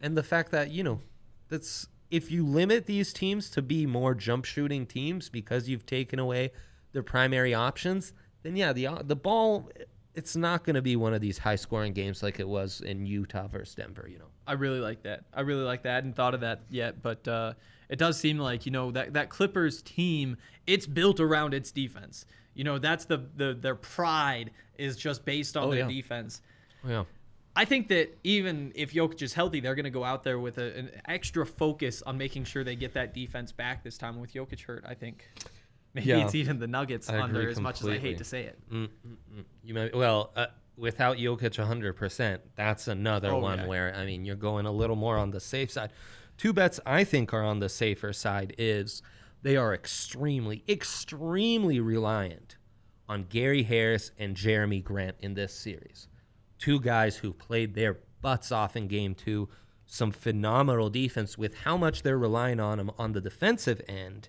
and 0.00 0.14
the 0.16 0.22
fact 0.22 0.50
that 0.50 0.70
you 0.70 0.82
know 0.82 1.00
that's 1.48 1.88
if 2.10 2.30
you 2.30 2.44
limit 2.44 2.86
these 2.86 3.12
teams 3.12 3.50
to 3.50 3.62
be 3.62 3.86
more 3.86 4.14
jump 4.14 4.44
shooting 4.44 4.86
teams 4.86 5.28
because 5.28 5.68
you've 5.68 5.86
taken 5.86 6.18
away 6.18 6.50
their 6.92 7.02
primary 7.02 7.54
options, 7.54 8.12
then 8.42 8.56
yeah, 8.56 8.72
the 8.72 8.88
the 9.04 9.16
ball 9.16 9.70
it's 10.14 10.34
not 10.34 10.64
going 10.64 10.74
to 10.74 10.82
be 10.82 10.96
one 10.96 11.14
of 11.14 11.20
these 11.20 11.38
high 11.38 11.54
scoring 11.54 11.92
games 11.92 12.20
like 12.22 12.40
it 12.40 12.48
was 12.48 12.80
in 12.80 13.06
Utah 13.06 13.46
versus 13.46 13.74
Denver. 13.76 14.08
You 14.10 14.18
know. 14.18 14.24
I 14.46 14.54
really 14.54 14.80
like 14.80 15.02
that. 15.04 15.24
I 15.32 15.42
really 15.42 15.62
like 15.62 15.82
that. 15.84 15.90
I 15.92 15.94
hadn't 15.94 16.14
thought 16.16 16.34
of 16.34 16.40
that 16.40 16.62
yet, 16.68 17.00
but 17.00 17.26
uh, 17.28 17.52
it 17.88 17.96
does 17.96 18.18
seem 18.18 18.38
like 18.38 18.66
you 18.66 18.72
know 18.72 18.90
that 18.90 19.12
that 19.12 19.28
Clippers 19.30 19.82
team. 19.82 20.36
It's 20.66 20.86
built 20.86 21.20
around 21.20 21.54
its 21.54 21.70
defense. 21.72 22.26
You 22.54 22.64
know 22.64 22.78
that's 22.78 23.04
the 23.04 23.18
the 23.36 23.54
their 23.54 23.76
pride 23.76 24.50
is 24.76 24.96
just 24.96 25.24
based 25.24 25.56
on 25.56 25.64
Oh, 25.64 25.70
their 25.70 25.80
yeah. 25.80 25.88
defense. 25.88 26.42
Yeah. 26.86 27.04
I 27.56 27.64
think 27.64 27.88
that 27.88 28.16
even 28.22 28.72
if 28.74 28.92
Jokic 28.92 29.22
is 29.22 29.34
healthy, 29.34 29.60
they're 29.60 29.74
going 29.74 29.84
to 29.84 29.90
go 29.90 30.04
out 30.04 30.22
there 30.22 30.38
with 30.38 30.58
a, 30.58 30.76
an 30.78 30.90
extra 31.06 31.44
focus 31.44 32.00
on 32.02 32.16
making 32.16 32.44
sure 32.44 32.62
they 32.64 32.76
get 32.76 32.94
that 32.94 33.12
defense 33.12 33.50
back 33.52 33.82
this 33.82 33.98
time. 33.98 34.20
With 34.20 34.32
Jokic 34.32 34.62
hurt, 34.62 34.84
I 34.86 34.94
think 34.94 35.28
maybe 35.92 36.08
Yeah. 36.08 36.24
it's 36.24 36.34
even 36.36 36.58
the 36.60 36.68
Nuggets 36.68 37.10
I 37.10 37.20
under 37.20 37.40
agree 37.40 37.52
as 37.52 37.60
much 37.60 37.82
as 37.82 37.88
I 37.88 37.98
hate 37.98 38.18
to 38.18 38.24
say 38.24 38.44
it. 38.44 38.58
Mm, 38.70 38.84
mm, 39.06 39.16
mm. 39.34 39.44
You 39.64 39.74
might 39.74 39.94
well 39.94 40.32
uh, 40.36 40.46
without 40.76 41.16
Jokic 41.16 41.56
100%. 41.58 42.38
That's 42.54 42.86
another 42.88 43.30
Oh, 43.32 43.38
one 43.40 43.58
yeah. 43.58 43.66
where 43.66 43.94
I 43.94 44.06
mean 44.06 44.24
you're 44.24 44.36
going 44.36 44.64
a 44.66 44.72
little 44.72 44.96
more 44.96 45.18
on 45.18 45.30
the 45.32 45.40
safe 45.40 45.70
side. 45.72 45.90
Two 46.36 46.52
bets 46.52 46.78
I 46.86 47.02
think 47.04 47.34
are 47.34 47.42
on 47.44 47.58
the 47.58 47.68
safer 47.68 48.12
side 48.12 48.54
is 48.58 49.02
they 49.42 49.56
are 49.56 49.74
extremely 49.74 50.62
extremely 50.68 51.80
reliant 51.80 52.56
on 53.08 53.24
Gary 53.24 53.64
Harris 53.64 54.12
and 54.18 54.36
Jerami 54.36 54.82
Grant 54.84 55.16
in 55.18 55.34
this 55.34 55.52
series. 55.52 56.06
Two 56.60 56.78
guys 56.78 57.16
who 57.16 57.32
played 57.32 57.74
their 57.74 57.98
butts 58.20 58.52
off 58.52 58.76
in 58.76 58.86
game 58.86 59.14
2, 59.14 59.48
some 59.86 60.12
phenomenal 60.12 60.90
defense 60.90 61.38
with 61.38 61.54
how 61.60 61.78
much 61.78 62.02
they're 62.02 62.18
relying 62.18 62.60
on 62.60 62.76
them 62.76 62.90
on 62.98 63.12
the 63.12 63.20
defensive 63.20 63.80
end. 63.88 64.28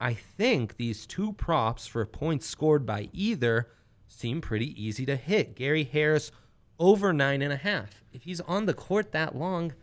I 0.00 0.14
think 0.14 0.76
these 0.76 1.06
two 1.06 1.34
props 1.34 1.86
for 1.86 2.04
points 2.06 2.46
scored 2.46 2.86
by 2.86 3.10
either 3.12 3.68
seem 4.08 4.40
pretty 4.40 4.82
easy 4.82 5.04
to 5.04 5.16
hit. 5.16 5.54
Gary 5.54 5.84
Harris 5.84 6.32
over 6.78 7.12
nine 7.12 7.42
and 7.42 7.52
a 7.52 7.58
half. 7.58 8.02
If 8.10 8.22
he's 8.22 8.40
on 8.40 8.64
the 8.64 8.74
court 8.74 9.12
that 9.12 9.36
long, 9.36 9.74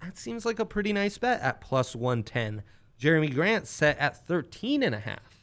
that 0.00 0.16
seems 0.16 0.46
like 0.46 0.60
a 0.60 0.64
pretty 0.64 0.92
nice 0.92 1.18
bet 1.18 1.40
at 1.40 1.60
plus 1.60 1.96
110. 1.96 2.62
Jerami 3.00 3.34
Grant 3.34 3.66
set 3.66 3.98
at 3.98 4.24
13 4.26 4.82
and 4.84 4.94
a 4.94 5.00
half. 5.00 5.33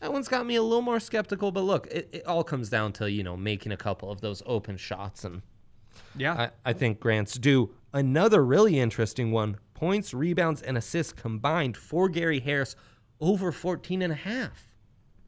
That 0.00 0.12
one's 0.12 0.28
got 0.28 0.44
me 0.46 0.56
a 0.56 0.62
little 0.62 0.82
more 0.82 1.00
skeptical, 1.00 1.50
but 1.50 1.62
look, 1.62 1.86
it, 1.86 2.08
it 2.12 2.26
all 2.26 2.44
comes 2.44 2.68
down 2.68 2.92
to, 2.94 3.10
you 3.10 3.22
know, 3.24 3.36
making 3.36 3.72
a 3.72 3.76
couple 3.76 4.10
of 4.10 4.20
those 4.20 4.42
open 4.44 4.76
shots 4.76 5.24
and 5.24 5.42
Yeah, 6.16 6.34
I, 6.34 6.70
I 6.70 6.72
think 6.74 7.00
Grant's 7.00 7.34
due. 7.38 7.70
Another 7.92 8.44
really 8.44 8.78
interesting 8.78 9.32
one 9.32 9.56
points, 9.74 10.12
rebounds, 10.12 10.62
and 10.62 10.76
assists 10.76 11.12
combined 11.12 11.76
for 11.76 12.08
Gary 12.08 12.40
Harris 12.40 12.76
over 13.20 13.52
14 13.52 14.02
and 14.02 14.12
a 14.12 14.16
half. 14.16 14.68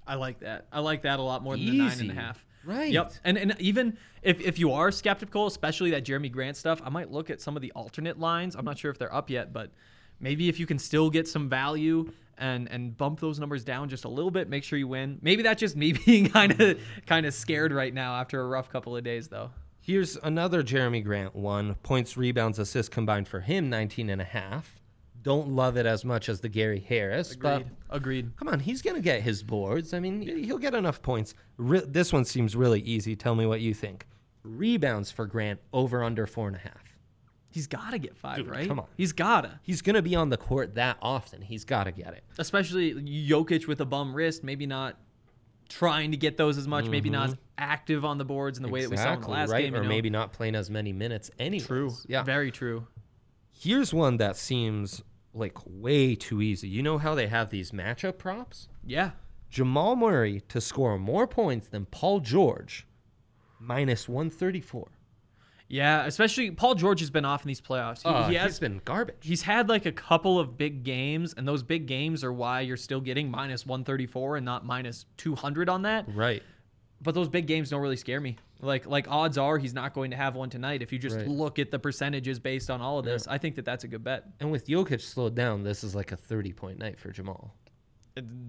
I 0.06 0.14
like 0.14 0.40
that. 0.40 0.66
I 0.72 0.80
like 0.80 1.02
that 1.02 1.18
a 1.18 1.22
lot 1.22 1.42
more 1.42 1.56
than 1.56 1.66
the 1.66 1.78
nine 1.78 2.00
and 2.00 2.10
a 2.10 2.14
half. 2.14 2.44
Right. 2.64 2.92
Yep. 2.92 3.12
And 3.24 3.38
and 3.38 3.54
even 3.58 3.96
if, 4.22 4.40
if 4.40 4.58
you 4.58 4.72
are 4.72 4.90
skeptical, 4.90 5.46
especially 5.46 5.90
that 5.92 6.04
Jerami 6.04 6.30
Grant 6.30 6.56
stuff, 6.56 6.80
I 6.84 6.90
might 6.90 7.10
look 7.10 7.30
at 7.30 7.40
some 7.40 7.56
of 7.56 7.62
the 7.62 7.72
alternate 7.72 8.18
lines. 8.18 8.54
I'm 8.56 8.64
not 8.64 8.78
sure 8.78 8.90
if 8.90 8.98
they're 8.98 9.14
up 9.14 9.30
yet, 9.30 9.52
but 9.52 9.70
maybe 10.20 10.48
if 10.48 10.58
you 10.58 10.66
can 10.66 10.78
still 10.78 11.08
get 11.08 11.28
some 11.28 11.48
value 11.48 12.10
and 12.38 12.68
and 12.70 12.96
bump 12.96 13.20
those 13.20 13.38
numbers 13.38 13.64
down 13.64 13.88
just 13.88 14.04
a 14.04 14.08
little 14.08 14.30
bit, 14.30 14.48
make 14.48 14.64
sure 14.64 14.78
you 14.78 14.88
win. 14.88 15.18
Maybe 15.22 15.42
that's 15.42 15.60
just 15.60 15.76
me 15.76 15.92
being 16.06 16.28
kind 16.30 16.60
of 16.60 16.78
kind 17.06 17.26
of 17.26 17.34
scared 17.34 17.72
right 17.72 17.92
now 17.92 18.14
after 18.16 18.40
a 18.40 18.46
rough 18.46 18.70
couple 18.70 18.96
of 18.96 19.04
days 19.04 19.28
though. 19.28 19.50
Here's 19.80 20.16
another 20.16 20.62
Jerami 20.62 21.02
Grant 21.02 21.34
one. 21.34 21.74
Points, 21.76 22.16
rebounds, 22.16 22.58
assists 22.58 22.90
combined 22.90 23.26
for 23.26 23.40
him 23.40 23.70
19 23.70 24.10
and 24.10 24.20
a 24.20 24.24
half. 24.24 24.74
Don't 25.22 25.48
love 25.48 25.76
it 25.76 25.84
as 25.86 26.04
much 26.04 26.28
as 26.28 26.40
the 26.40 26.48
Gary 26.48 26.78
Harris, 26.80 27.34
but 27.34 27.62
Agreed. 27.62 27.76
Agreed. 27.90 28.36
come 28.36 28.48
on, 28.48 28.60
he's 28.60 28.82
going 28.82 28.96
to 28.96 29.02
get 29.02 29.22
his 29.22 29.42
boards. 29.42 29.92
I 29.94 30.00
mean, 30.00 30.20
he'll 30.44 30.58
get 30.58 30.74
enough 30.74 31.02
points. 31.02 31.34
Re- 31.56 31.82
this 31.86 32.12
one 32.12 32.24
seems 32.24 32.54
really 32.54 32.80
easy. 32.80 33.16
Tell 33.16 33.34
me 33.34 33.44
what 33.46 33.60
you 33.60 33.74
think. 33.74 34.06
Rebounds 34.44 35.10
for 35.10 35.26
Grant 35.26 35.58
over 35.72 36.04
under 36.04 36.26
four 36.26 36.46
and 36.48 36.56
a 36.56 36.60
half. 36.60 36.97
He's 37.50 37.66
got 37.66 37.90
to 37.92 37.98
get 37.98 38.16
five, 38.16 38.36
Dude, 38.38 38.48
right? 38.48 38.68
come 38.68 38.78
on. 38.78 38.86
He's 38.96 39.12
gotta. 39.12 39.58
He's 39.62 39.80
going 39.82 39.94
to 39.96 40.02
be 40.02 40.14
on 40.14 40.28
the 40.28 40.36
court 40.36 40.74
that 40.74 40.98
often. 41.00 41.40
He's 41.42 41.64
got 41.64 41.84
to 41.84 41.92
get 41.92 42.12
it. 42.12 42.22
especially 42.38 42.94
Jokic 42.94 43.66
with 43.66 43.80
a 43.80 43.86
bum 43.86 44.14
wrist, 44.14 44.44
maybe 44.44 44.66
not 44.66 44.96
trying 45.68 46.10
to 46.10 46.16
get 46.16 46.36
those 46.36 46.56
as 46.58 46.66
much, 46.68 46.86
maybe 46.88 47.10
not 47.10 47.28
as 47.30 47.36
active 47.58 48.04
on 48.04 48.18
the 48.18 48.24
boards 48.24 48.58
in 48.58 48.62
the 48.62 48.68
way 48.70 48.82
that 48.82 48.90
we 48.90 48.96
saw 48.96 49.14
in 49.14 49.20
the 49.20 49.28
last 49.28 49.48
Mm-hmm. 49.48 49.52
right? 49.52 49.64
game. 49.64 49.74
or 49.74 49.78
you 49.78 49.82
know? 49.84 49.88
maybe 49.88 50.10
not 50.10 50.32
playing 50.32 50.54
as 50.54 50.70
many 50.70 50.92
minutes 50.92 51.30
anyway. 51.38 51.64
true. 51.66 51.92
Yeah. 52.06 52.22
very 52.22 52.50
true. 52.50 52.86
Here's 53.52 53.92
one 53.92 54.18
that 54.18 54.36
seems 54.36 55.02
like 55.34 55.56
way 55.66 56.14
too 56.14 56.40
easy. 56.42 56.68
You 56.68 56.82
know 56.82 56.98
how 56.98 57.14
they 57.14 57.26
have 57.26 57.50
these 57.50 57.70
matchup 57.72 58.18
props? 58.18 58.68
Yeah, 58.84 59.10
Jamal 59.50 59.96
Murray 59.96 60.42
to 60.48 60.60
score 60.60 60.98
more 60.98 61.26
points 61.26 61.68
than 61.68 61.86
Paul 61.86 62.20
George, 62.20 62.86
minus 63.58 64.08
134. 64.08 64.88
Yeah. 65.68 66.04
Especially 66.06 66.50
Paul 66.50 66.74
George 66.74 67.00
has 67.00 67.10
been 67.10 67.24
off 67.24 67.42
in 67.44 67.48
these 67.48 67.60
playoffs. 67.60 68.02
He, 68.02 68.08
Uh, 68.08 68.24
he 68.28 68.32
he's 68.34 68.40
has. 68.42 68.58
been 68.60 68.80
garbage. 68.84 69.16
He's 69.22 69.42
had 69.42 69.68
like 69.68 69.86
a 69.86 69.92
couple 69.92 70.38
of 70.40 70.56
big 70.56 70.82
games, 70.84 71.34
and 71.36 71.46
those 71.46 71.62
big 71.62 71.86
games 71.86 72.24
are 72.24 72.32
why 72.32 72.60
you're 72.60 72.76
still 72.76 73.00
getting 73.00 73.30
minus 73.30 73.64
134 73.66 74.36
and 74.36 74.44
not 74.44 74.64
minus 74.64 75.04
200 75.18 75.68
on 75.68 75.82
that. 75.82 76.06
right. 76.14 76.42
But 77.00 77.14
those 77.14 77.28
big 77.28 77.46
games 77.46 77.70
don't 77.70 77.80
really 77.80 77.96
scare 77.96 78.20
me. 78.20 78.38
Like 78.60 78.84
like 78.84 79.06
odds 79.08 79.38
are 79.38 79.56
he's 79.56 79.72
not 79.72 79.94
going 79.94 80.10
to 80.10 80.16
have 80.16 80.34
one 80.34 80.50
tonight. 80.50 80.82
If 80.82 80.92
you 80.92 80.98
just 80.98 81.14
Right. 81.16 81.28
look 81.28 81.60
at 81.60 81.70
the 81.70 81.78
percentages 81.78 82.40
based 82.40 82.70
on 82.70 82.80
all 82.80 82.98
of 82.98 83.04
this, 83.04 83.28
I 83.28 83.38
think 83.38 83.54
that 83.54 83.64
that's 83.64 83.84
a 83.84 83.88
good 83.88 84.02
bet. 84.02 84.24
And 84.40 84.50
with 84.50 84.66
Jokic 84.66 85.00
slowed 85.00 85.36
down, 85.36 85.62
this 85.62 85.84
is 85.84 85.94
like 85.94 86.10
a 86.10 86.16
30 86.16 86.52
point 86.54 86.76
night 86.80 86.98
for 86.98 87.12
Jamal. 87.12 87.54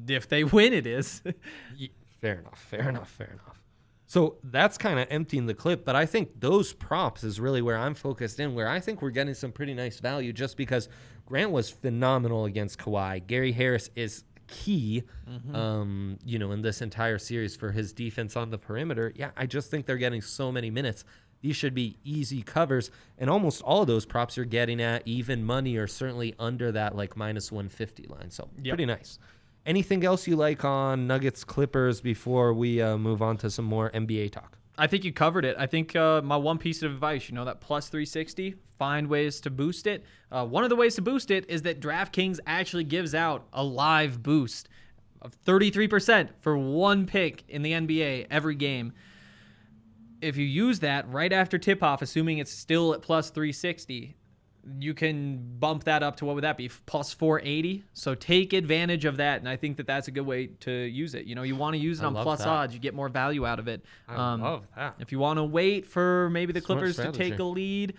If 0.08 0.28
they 0.28 0.44
win, 0.44 0.74
it 0.74 0.88
is. 0.88 1.22
Fair 2.22 2.40
enough. 2.40 2.60
Fair 2.60 2.90
enough. 2.90 3.10
Fair 3.12 3.28
enough. 3.34 3.62
So 4.10 4.38
that's 4.44 4.75
kind 4.75 5.00
of 5.00 5.06
emptying 5.12 5.46
the 5.46 5.54
clip, 5.54 5.86
but 5.86 5.96
I 5.96 6.08
think 6.08 6.39
those 6.39 6.74
props 6.74 7.24
is 7.24 7.39
really 7.39 7.62
where 7.62 7.78
I'm 7.78 7.94
focused 7.94 8.39
in, 8.39 8.56
where 8.56 8.68
I 8.68 8.80
think 8.80 9.04
we're 9.04 9.12
getting 9.12 9.36
some 9.36 9.51
pretty 9.51 9.75
nice 9.75 10.00
value 10.00 10.34
just 10.34 10.58
because 10.58 10.89
Grant 11.28 11.51
was 11.51 11.70
phenomenal 11.70 12.46
against 12.46 12.80
Kawhi. 12.80 13.28
Gary 13.28 13.51
Harris 13.51 13.92
is 13.96 14.24
key, 14.48 15.04
um, 15.54 16.18
you 16.25 16.39
know, 16.39 16.51
in 16.54 16.63
this 16.63 16.82
entire 16.82 17.20
series 17.20 17.56
for 17.56 17.72
his 17.72 17.94
defense 17.94 18.36
on 18.36 18.50
the 18.50 18.58
perimeter. 18.58 19.13
Yeah, 19.16 19.30
I 19.38 19.46
just 19.46 19.70
think 19.70 19.86
they're 19.86 19.96
getting 19.98 20.24
so 20.24 20.51
many 20.51 20.72
minutes. 20.72 21.04
These 21.42 21.56
should 21.56 21.75
be 21.75 22.00
easy 22.04 22.42
covers, 22.42 22.89
and 23.20 23.30
almost 23.30 23.62
all 23.62 23.82
of 23.82 23.88
those 23.88 24.08
props 24.08 24.36
you're 24.38 24.46
getting 24.48 24.82
at 24.82 25.04
even 25.06 25.44
money 25.44 25.78
or 25.78 25.86
certainly 25.86 26.34
under 26.39 26.72
that 26.72 26.96
like 26.96 27.16
minus 27.16 27.51
150 27.51 28.08
line. 28.08 28.32
So 28.32 28.50
Yep. 28.58 28.72
pretty 28.72 28.88
nice. 28.88 29.20
Anything 29.66 30.04
else 30.04 30.28
you 30.28 30.36
like 30.36 30.63
on 30.63 31.06
Nuggets 31.06 31.44
Clippers 31.44 32.01
before 32.01 32.54
we 32.54 32.82
uh, 32.82 32.98
move 32.98 33.22
on 33.22 33.38
to 33.38 33.50
some 33.50 33.66
more 33.66 33.89
NBA 33.92 34.32
talk? 34.32 34.58
I 34.78 34.88
think 34.88 35.04
you 35.04 35.12
covered 35.12 35.44
it. 35.44 35.58
I 35.60 35.66
think 35.66 35.96
uh, 35.96 36.22
my 36.22 36.38
one 36.38 36.58
piece 36.58 36.82
of 36.82 36.92
advice, 36.92 37.28
you 37.28 37.36
know, 37.36 37.44
that 37.44 37.60
plus 37.60 37.89
360, 37.89 38.56
find 38.78 39.08
ways 39.08 39.42
to 39.42 39.50
boost 39.50 39.86
it. 39.86 40.06
Uh, 40.32 40.46
one 40.46 40.63
of 40.63 40.70
the 40.70 40.75
ways 40.78 40.96
to 40.96 41.01
boost 41.01 41.30
it 41.30 41.48
is 41.50 41.63
that 41.63 41.82
DraftKings 41.82 42.39
actually 42.48 42.86
gives 42.86 43.13
out 43.13 43.46
a 43.51 43.63
live 43.63 44.24
boost 44.24 44.70
of 45.22 45.36
33% 45.44 46.30
for 46.39 46.58
one 46.58 47.06
pick 47.06 47.44
in 47.50 47.62
the 47.62 47.74
NBA 47.74 48.28
every 48.32 48.56
game. 48.56 48.94
If 50.22 50.38
you 50.38 50.46
use 50.46 50.80
that 50.80 51.10
right 51.12 51.32
after 51.32 51.58
tip 51.58 51.84
off, 51.84 52.01
assuming 52.01 52.38
it's 52.38 52.51
still 52.51 52.94
at 52.94 53.01
plus 53.01 53.30
360, 53.30 54.16
you 54.80 54.94
can 54.94 55.58
bump 55.60 55.86
that 55.86 56.04
up 56.04 56.18
to 56.18 56.26
what 56.26 56.36
would 56.36 56.44
that 56.44 56.58
be? 56.58 56.70
Plus 56.86 57.14
480. 57.14 57.84
So 57.94 58.16
take 58.16 58.54
advantage 58.54 59.06
of 59.06 59.18
that. 59.18 59.40
And 59.40 59.50
I 59.50 59.56
think 59.56 59.78
that 59.78 59.88
that's 59.88 60.08
a 60.08 60.12
good 60.12 60.26
way 60.26 60.48
to 60.62 60.72
use 60.72 61.16
it. 61.16 61.26
You 61.26 61.36
know, 61.36 61.44
you 61.44 61.56
want 61.56 61.76
to 61.76 61.80
use 61.80 62.00
it 62.00 62.04
I 62.04 62.08
on 62.08 62.14
plus 62.14 62.40
that. 62.40 62.48
odds, 62.48 62.74
you 62.74 62.80
get 62.80 62.94
more 62.94 63.10
value 63.10 63.46
out 63.46 63.60
of 63.60 63.68
it. 63.68 63.84
I 64.08 64.34
Um, 64.34 64.64
that. 64.76 64.96
if 65.00 65.12
you 65.12 65.20
want 65.20 65.38
to 65.38 65.44
wait 65.44 65.86
for 65.86 66.30
maybe 66.30 66.54
the 66.54 66.62
Smart 66.62 66.80
Clippers 66.80 66.96
to 66.98 67.12
take 67.12 67.40
a 67.40 67.44
lead, 67.44 67.96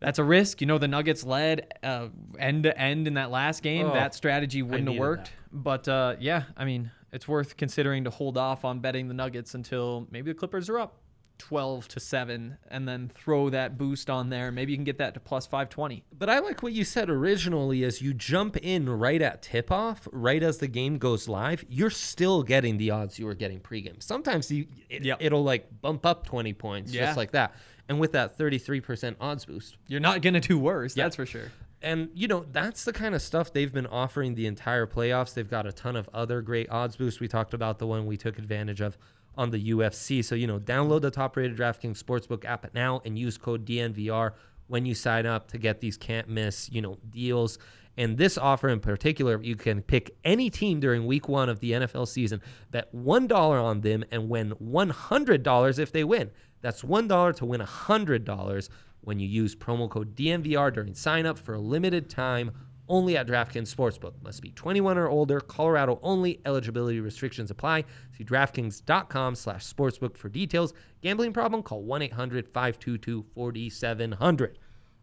that's 0.00 0.18
a 0.18 0.24
risk. 0.24 0.60
You 0.60 0.66
know, 0.66 0.78
the 0.78 0.88
Nuggets 0.88 1.24
led 1.24 1.72
uh, 1.82 2.08
end 2.38 2.64
to 2.64 2.78
end 2.78 3.06
in 3.06 3.14
that 3.14 3.30
last 3.30 3.62
game. 3.62 3.86
Oh, 3.86 3.94
that 3.94 4.14
strategy 4.14 4.62
wouldn't 4.62 4.88
have 4.88 4.98
worked. 4.98 5.32
But 5.52 5.86
uh, 5.88 6.16
yeah, 6.18 6.44
I 6.56 6.64
mean, 6.64 6.90
it's 7.12 7.28
worth 7.28 7.56
considering 7.56 8.04
to 8.04 8.10
hold 8.10 8.36
off 8.36 8.64
on 8.64 8.80
betting 8.80 9.08
the 9.08 9.14
Nuggets 9.14 9.54
until 9.54 10.06
maybe 10.10 10.32
the 10.32 10.38
Clippers 10.38 10.68
are 10.68 10.78
up 10.78 11.01
12 11.38 11.88
to 11.88 12.00
7 12.00 12.56
and 12.70 12.88
then 12.88 13.10
throw 13.14 13.50
that 13.50 13.76
boost 13.76 14.08
on 14.08 14.30
there. 14.30 14.52
Maybe 14.52 14.72
you 14.72 14.78
can 14.78 14.84
get 14.84 14.98
that 14.98 15.14
to 15.14 15.20
plus 15.20 15.46
520. 15.46 16.04
But 16.16 16.28
I 16.30 16.38
like 16.38 16.62
what 16.62 16.72
you 16.72 16.84
said 16.84 17.10
originally 17.10 17.82
is 17.82 18.00
you 18.00 18.14
jump 18.14 18.56
in 18.58 18.88
right 18.88 19.20
at 19.20 19.42
tip 19.42 19.70
off, 19.72 20.06
right 20.12 20.42
as 20.42 20.58
the 20.58 20.68
game 20.68 20.98
goes 20.98 21.28
live, 21.28 21.64
you're 21.68 21.90
still 21.90 22.42
getting 22.42 22.78
the 22.78 22.90
odds 22.92 23.18
you 23.18 23.26
were 23.26 23.34
getting 23.34 23.60
pregame. 23.60 24.02
Sometimes 24.02 24.50
you, 24.50 24.66
it, 24.88 25.04
Yep. 25.04 25.18
it'll 25.20 25.42
like 25.44 25.68
bump 25.80 26.06
up 26.06 26.24
20 26.26 26.52
points 26.52 26.92
Yeah. 26.92 27.06
just 27.06 27.16
like 27.16 27.32
that. 27.32 27.54
And 27.88 27.98
with 27.98 28.12
that 28.12 28.38
33% 28.38 29.16
odds 29.20 29.44
boost. 29.44 29.76
You're 29.88 30.00
not 30.00 30.22
going 30.22 30.34
to 30.34 30.40
do 30.40 30.58
worse, 30.58 30.96
Yeah. 30.96 31.04
that's 31.04 31.16
for 31.16 31.26
sure. 31.26 31.50
And 31.84 32.10
you 32.14 32.28
know, 32.28 32.46
that's 32.52 32.84
the 32.84 32.92
kind 32.92 33.12
of 33.16 33.20
stuff 33.20 33.52
they've 33.52 33.72
been 33.72 33.88
offering 33.88 34.36
the 34.36 34.46
entire 34.46 34.86
playoffs. 34.86 35.34
They've 35.34 35.50
got 35.50 35.66
a 35.66 35.72
ton 35.72 35.96
of 35.96 36.08
other 36.14 36.40
great 36.40 36.70
odds 36.70 36.94
boosts. 36.94 37.18
We 37.18 37.26
talked 37.26 37.52
about 37.54 37.80
the 37.80 37.88
one 37.88 38.06
we 38.06 38.16
took 38.16 38.38
advantage 38.38 38.80
of 38.80 38.96
on 39.36 39.50
the 39.50 39.70
UFC. 39.70 40.24
So, 40.24 40.34
you 40.34 40.46
know, 40.46 40.58
download 40.58 41.02
the 41.02 41.10
top 41.10 41.36
rated 41.36 41.56
DraftKings 41.56 42.02
Sportsbook 42.02 42.44
app 42.44 42.72
now 42.74 43.00
and 43.04 43.18
use 43.18 43.38
code 43.38 43.64
DNVR 43.64 44.32
when 44.68 44.86
you 44.86 44.94
sign 44.94 45.26
up 45.26 45.48
to 45.48 45.58
get 45.58 45.80
these 45.80 45.96
can't 45.96 46.28
miss, 46.28 46.70
you 46.70 46.80
know, 46.82 46.98
deals. 47.10 47.58
And 47.96 48.16
this 48.16 48.38
offer 48.38 48.68
in 48.68 48.80
particular, 48.80 49.42
you 49.42 49.54
can 49.54 49.82
pick 49.82 50.16
any 50.24 50.48
team 50.48 50.80
during 50.80 51.06
week 51.06 51.28
one 51.28 51.48
of 51.48 51.60
the 51.60 51.72
NFL 51.72 52.08
season, 52.08 52.40
bet 52.70 52.94
$1 52.94 53.32
on 53.32 53.80
them, 53.82 54.04
and 54.10 54.28
win 54.28 54.54
$100 54.62 55.78
if 55.78 55.92
they 55.92 56.04
win. 56.04 56.30
That's 56.62 56.82
$1 56.82 57.36
to 57.36 57.44
win 57.44 57.60
$100 57.60 58.68
when 59.02 59.18
you 59.18 59.28
use 59.28 59.54
promo 59.54 59.90
code 59.90 60.14
DNVR 60.14 60.72
during 60.72 60.94
sign 60.94 61.26
up 61.26 61.38
for 61.38 61.54
a 61.54 61.58
limited 61.58 62.08
time 62.08 62.52
only 62.88 63.16
at 63.16 63.26
DraftKings 63.26 63.74
Sportsbook. 63.74 64.12
Must 64.22 64.40
be 64.42 64.50
21 64.50 64.98
or 64.98 65.08
older. 65.08 65.40
Colorado 65.40 65.98
only. 66.02 66.40
Eligibility 66.44 67.00
restrictions 67.00 67.50
apply. 67.50 67.84
See 68.16 68.24
DraftKings.com 68.24 69.34
slash 69.34 69.72
sportsbook 69.72 70.16
for 70.16 70.28
details. 70.28 70.74
Gambling 71.00 71.32
problem? 71.32 71.62
Call 71.62 71.82
1-800-522-4700. 71.84 74.54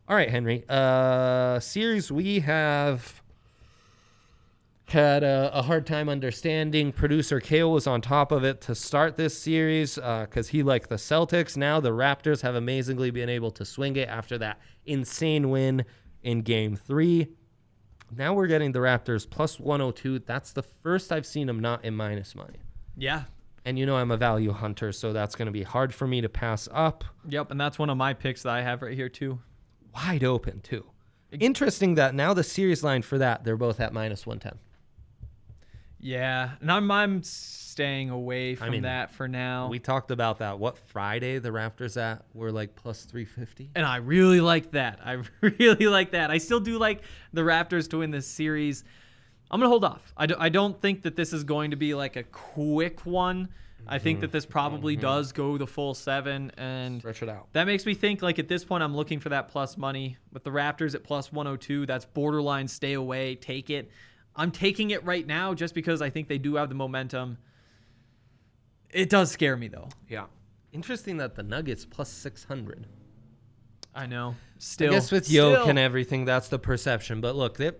All 0.07 0.15
right, 0.15 0.29
Henry. 0.29 0.63
Uh, 0.67 1.59
series 1.59 2.11
we 2.11 2.39
have 2.39 3.21
had 4.87 5.23
a, 5.23 5.51
a, 5.53 5.61
hard 5.61 5.85
time 5.85 6.09
understanding. 6.09 6.91
Producer 6.91 7.39
Kale 7.39 7.71
was 7.71 7.85
on 7.85 8.01
top 8.01 8.31
of 8.31 8.43
it 8.43 8.59
to 8.61 8.73
start 8.73 9.17
this 9.17 9.37
series 9.37 9.93
because 9.95 10.47
uh, 10.47 10.51
he 10.51 10.63
liked 10.63 10.89
the 10.89 10.95
Celtics. 10.95 11.55
Now 11.55 11.79
the 11.79 11.91
Raptors 11.91 12.41
have 12.41 12.55
amazingly 12.55 13.11
been 13.11 13.29
able 13.29 13.51
to 13.51 13.63
swing 13.63 13.97
it 13.97 14.09
after 14.09 14.39
that 14.39 14.59
insane 14.87 15.51
win 15.51 15.85
in 16.23 16.41
game 16.41 16.75
three. 16.75 17.27
Now 18.15 18.33
we're 18.33 18.47
getting 18.47 18.71
the 18.71 18.79
Raptors 18.79 19.29
plus 19.29 19.59
102. 19.59 20.19
That's 20.19 20.51
the 20.51 20.63
first 20.63 21.11
I've 21.11 21.25
seen 21.25 21.47
them 21.47 21.59
not 21.59 21.85
in 21.85 21.95
minus 21.95 22.35
money. 22.35 22.59
Yeah. 22.97 23.23
And 23.65 23.77
you 23.77 23.85
know 23.85 23.97
I'm 23.97 24.11
a 24.11 24.17
value 24.17 24.51
hunter, 24.51 24.91
so 24.91 25.13
that's 25.13 25.35
going 25.35 25.45
to 25.45 25.51
be 25.51 25.63
hard 25.63 25.93
for 25.93 26.07
me 26.07 26.21
to 26.21 26.29
pass 26.29 26.67
up. 26.71 27.03
Yep, 27.27 27.51
and 27.51 27.59
that's 27.59 27.77
one 27.77 27.89
of 27.89 27.97
my 27.97 28.13
picks 28.13 28.43
that 28.43 28.51
I 28.51 28.61
have 28.61 28.81
right 28.81 28.95
here 28.95 29.09
too. 29.09 29.39
Wide 29.93 30.23
open 30.23 30.61
too. 30.61 30.85
Interesting 31.31 31.95
that 31.95 32.15
now 32.15 32.33
the 32.33 32.43
series 32.43 32.83
line 32.83 33.03
for 33.03 33.17
that 33.19 33.43
they're 33.43 33.57
both 33.57 33.79
at 33.79 33.93
minus 33.93 34.25
110. 34.25 34.59
Yeah, 35.99 36.51
and 36.61 36.71
I'm 36.71 36.89
I'm 36.91 37.23
staying 37.23 38.09
away 38.09 38.55
from 38.55 38.67
I 38.67 38.69
mean, 38.71 38.81
that 38.83 39.11
for 39.11 39.27
now. 39.27 39.67
We 39.67 39.79
talked 39.79 40.11
about 40.11 40.39
that. 40.39 40.59
What 40.59 40.77
Friday 40.77 41.39
the 41.39 41.49
Raptors 41.49 42.01
at 42.01 42.25
were 42.33 42.51
like 42.51 42.75
plus 42.75 43.03
350. 43.03 43.71
and 43.75 43.85
I 43.85 43.97
really 43.97 44.41
like 44.41 44.71
that. 44.71 44.99
I 45.03 45.21
really 45.41 45.87
like 45.87 46.11
that. 46.11 46.31
I 46.31 46.37
still 46.37 46.59
do 46.59 46.77
like 46.77 47.01
the 47.33 47.41
Raptors 47.41 47.89
to 47.91 47.99
win 47.99 48.11
this 48.11 48.27
series. 48.27 48.83
I'm 49.51 49.59
gonna 49.59 49.69
hold 49.69 49.83
off. 49.83 50.13
I, 50.15 50.25
do, 50.25 50.35
I 50.37 50.49
don't 50.49 50.79
think 50.79 51.03
that 51.03 51.15
this 51.15 51.33
is 51.33 51.43
going 51.43 51.71
to 51.71 51.77
be 51.77 51.93
like 51.93 52.15
a 52.15 52.23
quick 52.23 53.05
one. 53.05 53.49
I 53.87 53.97
think 53.97 54.17
mm-hmm. 54.17 54.21
that 54.21 54.31
this 54.31 54.45
probably 54.45 54.93
mm-hmm. 54.93 55.01
does 55.01 55.31
go 55.31 55.57
the 55.57 55.65
full 55.65 55.93
seven, 55.95 56.51
and 56.57 56.99
Stretch 56.99 57.23
it 57.23 57.29
out. 57.29 57.47
that 57.53 57.65
makes 57.65 57.85
me 57.85 57.95
think 57.95 58.21
like 58.21 58.37
at 58.37 58.47
this 58.47 58.63
point 58.63 58.83
I'm 58.83 58.95
looking 58.95 59.19
for 59.19 59.29
that 59.29 59.47
plus 59.47 59.77
money 59.77 60.17
with 60.31 60.43
the 60.43 60.51
Raptors 60.51 60.95
at 60.95 61.03
plus 61.03 61.31
102. 61.31 61.85
That's 61.85 62.05
borderline 62.05 62.67
stay 62.67 62.93
away, 62.93 63.35
take 63.35 63.69
it. 63.69 63.89
I'm 64.35 64.51
taking 64.51 64.91
it 64.91 65.03
right 65.03 65.25
now 65.25 65.53
just 65.53 65.73
because 65.73 66.01
I 66.01 66.09
think 66.09 66.27
they 66.27 66.37
do 66.37 66.55
have 66.55 66.69
the 66.69 66.75
momentum. 66.75 67.37
It 68.91 69.09
does 69.09 69.31
scare 69.31 69.57
me 69.57 69.67
though. 69.67 69.89
Yeah. 70.07 70.25
Interesting 70.71 71.17
that 71.17 71.35
the 71.35 71.43
Nuggets 71.43 71.85
plus 71.85 72.09
600. 72.09 72.87
I 73.93 74.05
know. 74.05 74.35
Still, 74.59 74.91
I 74.91 74.95
guess 74.95 75.11
with 75.11 75.25
still. 75.25 75.51
Yoke 75.51 75.67
and 75.67 75.79
everything, 75.79 76.25
that's 76.25 76.47
the 76.47 76.59
perception. 76.59 77.21
But 77.21 77.35
look, 77.35 77.57
they, 77.57 77.71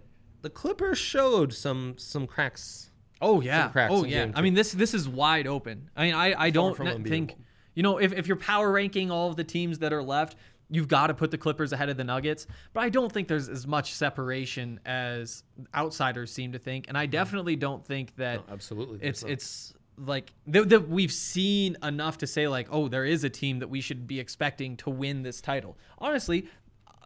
the 0.42 0.50
Clippers 0.50 0.98
showed 0.98 1.54
some 1.54 1.96
some 1.98 2.28
cracks. 2.28 2.90
Oh 3.22 3.42
yeah. 3.42 3.70
cracks 3.70 3.94
Oh 3.94 4.06
yeah. 4.06 4.32
I 4.34 4.42
mean 4.42 4.54
this 4.54 4.72
this 4.72 4.94
is 4.94 5.08
wide 5.08 5.48
open. 5.48 5.90
I 5.96 6.06
mean 6.06 6.16
I 6.16 6.34
I 6.46 6.50
don't 6.50 6.76
from 6.76 6.88
ne- 6.88 7.10
think 7.10 7.36
you 7.76 7.84
know 7.84 7.98
if 7.98 8.14
if 8.14 8.28
you're 8.28 8.38
power 8.38 8.72
ranking 8.72 9.12
all 9.12 9.30
of 9.30 9.36
the 9.36 9.44
teams 9.44 9.80
that 9.80 9.94
are 9.94 10.04
left, 10.04 10.36
you've 10.70 10.88
got 10.88 11.08
to 11.08 11.14
put 11.14 11.32
the 11.32 11.38
Clippers 11.38 11.74
ahead 11.74 11.90
of 11.90 11.98
the 11.98 12.04
Nuggets. 12.04 12.48
But 12.74 12.82
I 12.82 12.90
don't 12.90 13.12
think 13.12 13.28
there's 13.28 13.50
as 13.50 13.68
much 13.68 13.94
separation 13.94 14.80
as 14.86 15.44
outsiders 15.76 16.32
seem 16.32 16.52
to 16.54 16.60
think, 16.60 16.88
and 16.88 16.98
I 16.98 17.06
mm-hmm. 17.06 17.12
definitely 17.12 17.56
don't 17.56 17.86
think 17.86 18.16
that 18.18 18.48
No, 18.48 18.54
absolutely, 18.54 19.00
it's 19.02 19.24
not. 19.24 19.32
it's 19.32 19.74
like 19.98 20.32
that 20.48 20.88
we've 20.88 21.12
seen 21.12 21.76
enough 21.84 22.20
to 22.20 22.26
say 22.26 22.48
like 22.48 22.70
oh 22.72 22.88
there 22.88 23.04
is 23.04 23.26
a 23.26 23.30
team 23.30 23.60
that 23.60 23.70
we 23.70 23.82
should 23.82 24.08
be 24.08 24.18
expecting 24.20 24.78
to 24.78 24.90
win 24.90 25.24
this 25.24 25.42
title. 25.42 25.78
Honestly. 25.98 26.48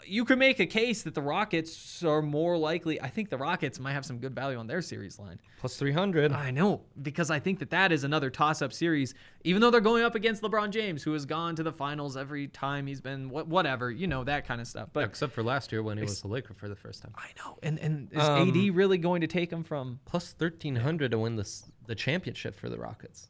You 0.06 0.26
could 0.26 0.38
make 0.40 0.60
a 0.60 0.66
case 0.66 1.04
that 1.04 1.14
the 1.16 1.22
Rockets 1.22 2.04
are 2.04 2.22
more 2.22 2.58
likely. 2.58 3.02
I 3.02 3.08
think 3.10 3.30
the 3.30 3.38
Rockets 3.38 3.80
might 3.80 3.94
have 3.94 4.06
some 4.06 4.18
good 4.20 4.34
value 4.36 4.58
on 4.58 4.68
their 4.68 4.82
series 4.82 5.18
line. 5.20 5.40
Plus 5.60 5.78
300. 5.78 6.32
I 6.32 6.52
know 6.52 6.82
because 7.02 7.30
I 7.32 7.40
think 7.40 7.60
that 7.60 7.70
that 7.70 7.92
is 7.92 8.04
another 8.04 8.30
toss-up 8.30 8.74
series. 8.74 9.14
Even 9.44 9.62
though 9.62 9.72
they're 9.72 9.80
going 9.82 10.04
up 10.04 10.16
against 10.16 10.42
LeBron 10.42 10.72
James, 10.72 11.04
who 11.04 11.14
has 11.14 11.26
gone 11.26 11.56
to 11.56 11.64
the 11.64 11.72
finals 11.72 12.18
every 12.18 12.48
time 12.48 12.88
he's 12.88 13.02
been 13.02 13.30
wha- 13.30 13.44
whatever, 13.44 13.92
you 13.92 14.08
know 14.08 14.24
that 14.24 14.46
kind 14.48 14.60
of 14.62 14.68
stuff. 14.68 14.89
But 14.94 15.06
Except 15.06 15.32
for 15.34 15.44
last 15.44 15.72
year 15.72 15.84
when 15.84 15.98
he 15.98 16.04
was 16.04 16.24
a 16.24 16.28
Laker 16.28 16.54
for 16.54 16.68
the 16.70 16.76
first 16.76 17.02
time. 17.02 17.13
I 17.18 17.28
know, 17.38 17.58
and 17.63 17.80
and 17.80 18.10
is 18.12 18.20
Um, 18.22 18.50
AD 18.50 18.76
really 18.76 18.98
going 18.98 19.22
to 19.22 19.28
take 19.28 19.52
him 19.52 19.63
from? 19.63 20.00
Plus 20.06 20.34
1300 20.38 21.12
to 21.12 21.20
win 21.20 21.36
this, 21.36 21.63
the 21.86 21.96
championship 21.96 22.56
for 22.56 22.70
the 22.70 22.78
Rockets. 22.78 23.30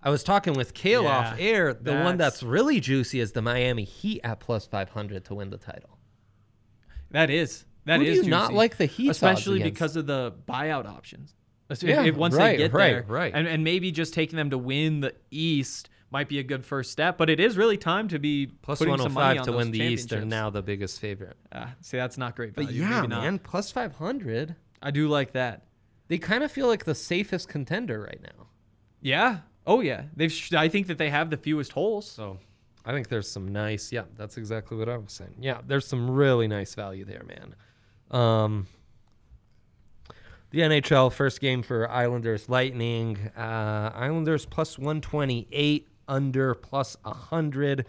I 0.00 0.10
was 0.10 0.22
talking 0.22 0.52
with 0.52 0.74
Kale 0.74 1.02
Yeah, 1.02 1.18
off 1.18 1.36
air. 1.40 1.74
The 1.74 1.90
one 1.92 2.16
that's- 2.16 2.34
that's 2.34 2.42
really 2.44 2.78
juicy 2.78 3.18
is 3.18 3.32
the 3.32 3.42
Miami 3.42 3.82
Heat 3.82 4.20
at 4.22 4.38
plus 4.38 4.64
500 4.64 5.24
to 5.24 5.34
win 5.34 5.50
the 5.50 5.58
title. 5.58 5.97
That 7.10 7.30
is 7.30 7.64
that 7.84 8.00
Who 8.00 8.04
do 8.06 8.12
you 8.12 8.22
not 8.24 8.52
like 8.52 8.76
the 8.76 8.86
Heat's 8.86 9.08
odds 9.10 9.16
especially 9.16 9.60
against? 9.60 9.74
because 9.74 9.96
of 9.96 10.06
the 10.06 10.34
buyout 10.48 10.86
options. 10.86 11.34
Yeah, 11.82 12.04
if 12.04 12.16
once 12.16 12.34
right, 12.34 12.52
they 12.52 12.56
get 12.56 12.72
right, 12.72 12.92
there, 12.92 13.02
right. 13.06 13.32
and 13.34 13.46
and 13.46 13.62
maybe 13.62 13.92
just 13.92 14.14
taking 14.14 14.36
them 14.36 14.50
to 14.50 14.58
win 14.58 15.00
the 15.00 15.14
East 15.30 15.90
might 16.10 16.28
be 16.28 16.38
a 16.38 16.42
good 16.42 16.64
first 16.64 16.90
step. 16.90 17.18
But 17.18 17.28
it 17.28 17.40
is 17.40 17.58
really 17.58 17.76
time 17.76 18.08
to 18.08 18.18
be 18.18 18.46
Plus 18.46 18.78
putting 18.78 18.96
some 18.96 19.12
money 19.12 19.38
105 19.38 19.38
on 19.38 19.44
to 19.44 19.50
those 19.50 19.58
win 19.58 19.70
the 19.72 19.80
East. 19.80 20.08
They're 20.08 20.24
now 20.24 20.48
the 20.48 20.62
biggest 20.62 20.98
favorite. 21.00 21.36
Ah, 21.52 21.74
see, 21.82 21.98
that's 21.98 22.16
not 22.16 22.36
great 22.36 22.54
value. 22.54 22.68
But 22.68 22.74
yeah, 22.74 23.00
Maybe 23.02 23.08
not. 23.08 23.22
man, 23.22 23.38
plus 23.38 23.70
500. 23.70 24.56
I 24.80 24.90
do 24.90 25.08
like 25.08 25.32
that. 25.32 25.64
They 26.08 26.16
kind 26.16 26.42
of 26.42 26.50
feel 26.50 26.68
like 26.68 26.84
the 26.86 26.94
safest 26.94 27.48
contender 27.48 28.00
right 28.00 28.20
now. 28.22 28.46
Yeah. 29.02 29.40
Oh 29.66 29.80
yeah. 29.80 30.04
They've. 30.16 30.32
Sh- 30.32 30.54
I 30.54 30.68
think 30.68 30.86
that 30.86 30.96
they 30.96 31.10
have 31.10 31.28
the 31.28 31.36
fewest 31.36 31.72
holes. 31.72 32.10
So 32.10 32.38
I 32.88 32.92
think 32.92 33.08
there's 33.08 33.30
some 33.30 33.52
nice, 33.52 33.92
yeah, 33.92 34.04
that's 34.16 34.38
exactly 34.38 34.78
what 34.78 34.88
I 34.88 34.96
was 34.96 35.12
saying. 35.12 35.34
Yeah, 35.38 35.60
there's 35.66 35.86
some 35.86 36.10
really 36.10 36.48
nice 36.48 36.74
value 36.74 37.04
there, 37.04 37.22
man. 37.22 37.54
Um, 38.10 38.66
the 40.52 40.60
NHL 40.60 41.12
first 41.12 41.42
game 41.42 41.62
for 41.62 41.90
Islanders 41.90 42.48
Lightning. 42.48 43.30
Uh, 43.36 43.90
Islanders 43.94 44.46
plus 44.46 44.78
128, 44.78 45.86
under 46.08 46.54
plus 46.54 46.96
100. 47.02 47.80
If 47.80 47.86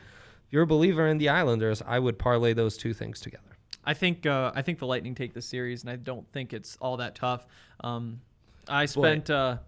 you're 0.50 0.64
a 0.64 0.68
believer 0.68 1.08
in 1.08 1.18
the 1.18 1.30
Islanders, 1.30 1.82
I 1.88 1.98
would 2.00 2.20
parlay 2.20 2.52
those 2.52 2.76
two 2.76 2.94
things 2.94 3.22
together. 3.22 3.44
I 3.86 3.94
think. 3.94 4.26
Uh, 4.26 4.52
I 4.54 4.62
think 4.64 4.80
the 4.80 4.86
Lightning 4.86 5.16
take 5.16 5.34
the 5.34 5.42
series, 5.42 5.84
and 5.84 5.90
I 5.90 5.96
don't 5.96 6.30
think 6.34 6.52
it's 6.52 6.78
all 6.82 6.98
that 6.98 7.16
tough. 7.16 7.48
Um, 7.80 8.20
I 8.68 8.86
spent. 8.86 9.30
Uh, 9.30 9.60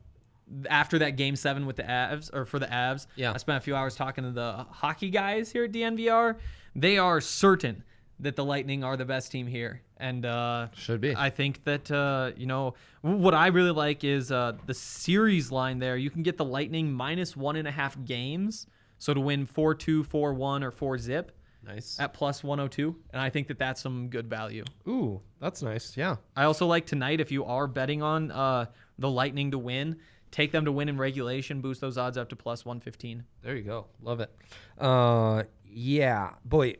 after 0.70 1.00
that 1.00 1.12
game 1.18 1.36
seven 1.36 1.66
with 1.66 1.76
the 1.78 1.84
Avs, 1.84 2.30
or 2.34 2.46
for 2.46 2.60
the 2.60 2.68
Avs, 2.68 3.08
Yeah. 3.16 3.34
I 3.34 3.38
spent 3.38 3.58
a 3.58 3.62
few 3.62 3.76
hours 3.76 3.96
talking 3.96 4.24
to 4.24 4.32
the 4.32 4.66
hockey 4.70 5.10
guys 5.10 5.52
here 5.52 5.64
at 5.66 5.72
DNVR. 5.72 6.38
They 6.76 6.98
are 6.98 7.22
certain 7.22 7.84
that 8.20 8.36
the 8.36 8.46
Lightning 8.46 8.84
are 8.84 8.96
the 8.98 9.06
best 9.06 9.32
team 9.32 9.48
here, 9.48 9.82
and 9.98 10.26
uh, 10.26 10.68
Should 10.76 11.02
be. 11.02 11.16
I 11.16 11.30
think 11.32 11.64
that 11.64 11.90
uh, 11.92 12.32
you 12.38 12.46
know 12.46 12.76
what 13.02 13.34
I 13.34 13.48
really 13.48 13.72
like 13.72 14.04
is 14.04 14.32
uh, 14.32 14.54
the 14.68 14.74
series 14.74 15.52
line 15.52 15.80
there. 15.80 15.98
You 15.98 16.10
can 16.12 16.22
get 16.24 16.38
the 16.38 16.46
Lightning 16.46 16.92
minus 16.94 17.36
one 17.36 17.56
and 17.56 17.68
a 17.68 17.72
half 17.72 17.98
games, 18.06 18.68
so 19.00 19.14
to 19.14 19.20
win 19.20 19.46
four 19.48 19.74
two, 19.74 20.04
four 20.04 20.34
one, 20.34 20.64
or 20.64 20.70
four 20.72 20.98
zip 21.00 21.32
Nice. 21.66 22.00
at 22.00 22.14
plus 22.14 22.44
one 22.44 22.60
hundred 22.60 22.74
two, 22.74 22.96
and 23.12 23.20
I 23.22 23.30
think 23.32 23.48
that 23.48 23.58
that's 23.58 23.82
some 23.82 24.08
good 24.10 24.28
value. 24.30 24.66
Ooh, 24.88 25.22
that's 25.40 25.64
nice. 25.64 25.98
Yeah. 25.98 26.18
I 26.36 26.44
also 26.44 26.68
like 26.68 26.86
tonight 26.86 27.20
if 27.22 27.32
you 27.32 27.44
are 27.46 27.66
betting 27.68 28.04
on 28.04 28.30
uh, 28.32 28.66
the 29.00 29.10
Lightning 29.10 29.50
to 29.52 29.58
win, 29.58 29.98
take 30.32 30.52
them 30.52 30.66
to 30.66 30.72
win 30.72 30.90
in 30.90 30.98
regulation, 30.98 31.62
boost 31.62 31.82
those 31.82 31.98
odds 31.98 32.18
up 32.18 32.30
to 32.30 32.36
plus 32.36 32.66
one 32.66 32.80
fifteen. 32.80 33.24
There 33.44 33.56
you 33.56 33.64
go. 33.64 33.88
Love 34.02 34.20
it. 34.20 34.32
Uh, 34.78 35.44
yeah, 35.66 36.32
boy, 36.46 36.76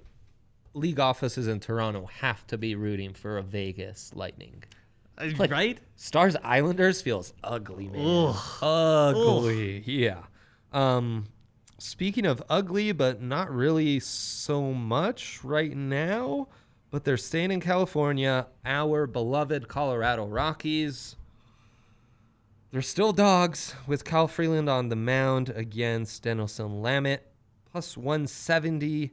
league 0.74 1.00
offices 1.00 1.48
in 1.48 1.60
Toronto 1.60 2.06
have 2.20 2.46
to 2.48 2.58
be 2.58 2.76
rooting 2.76 3.14
for 3.14 3.38
a 3.38 3.44
Vegas 3.44 4.12
Lightning. 4.16 4.64
Like- 5.38 5.52
right? 5.52 5.80
Stars 5.98 6.36
Islanders 6.44 7.02
feels 7.02 7.34
ugly, 7.44 7.88
man. 7.90 8.06
Ugh. 8.06 8.36
Ugly. 8.64 9.84
Yeah. 9.86 10.24
Um, 10.74 11.28
speaking 11.78 12.26
of 12.26 12.42
ugly, 12.50 12.92
but 12.92 13.22
not 13.22 13.52
really 13.52 14.00
so 14.00 14.74
much 14.74 15.44
right 15.44 15.76
now. 15.76 16.48
But 16.90 17.06
they're 17.06 17.18
staying 17.18 17.52
in 17.52 17.62
California. 17.62 18.48
Our 18.66 19.08
beloved 19.08 19.68
Colorado 19.68 20.26
Rockies. 20.26 21.16
They're 22.72 22.82
still 22.82 23.12
dogs 23.12 23.76
with 23.86 24.06
Kyle 24.06 24.28
Freeland 24.30 24.70
on 24.70 24.88
the 24.90 24.96
mound 24.96 25.50
against 25.50 26.24
Dinelson 26.24 26.82
Lamet, 26.82 27.20
plus 27.70 27.98
170. 27.98 29.12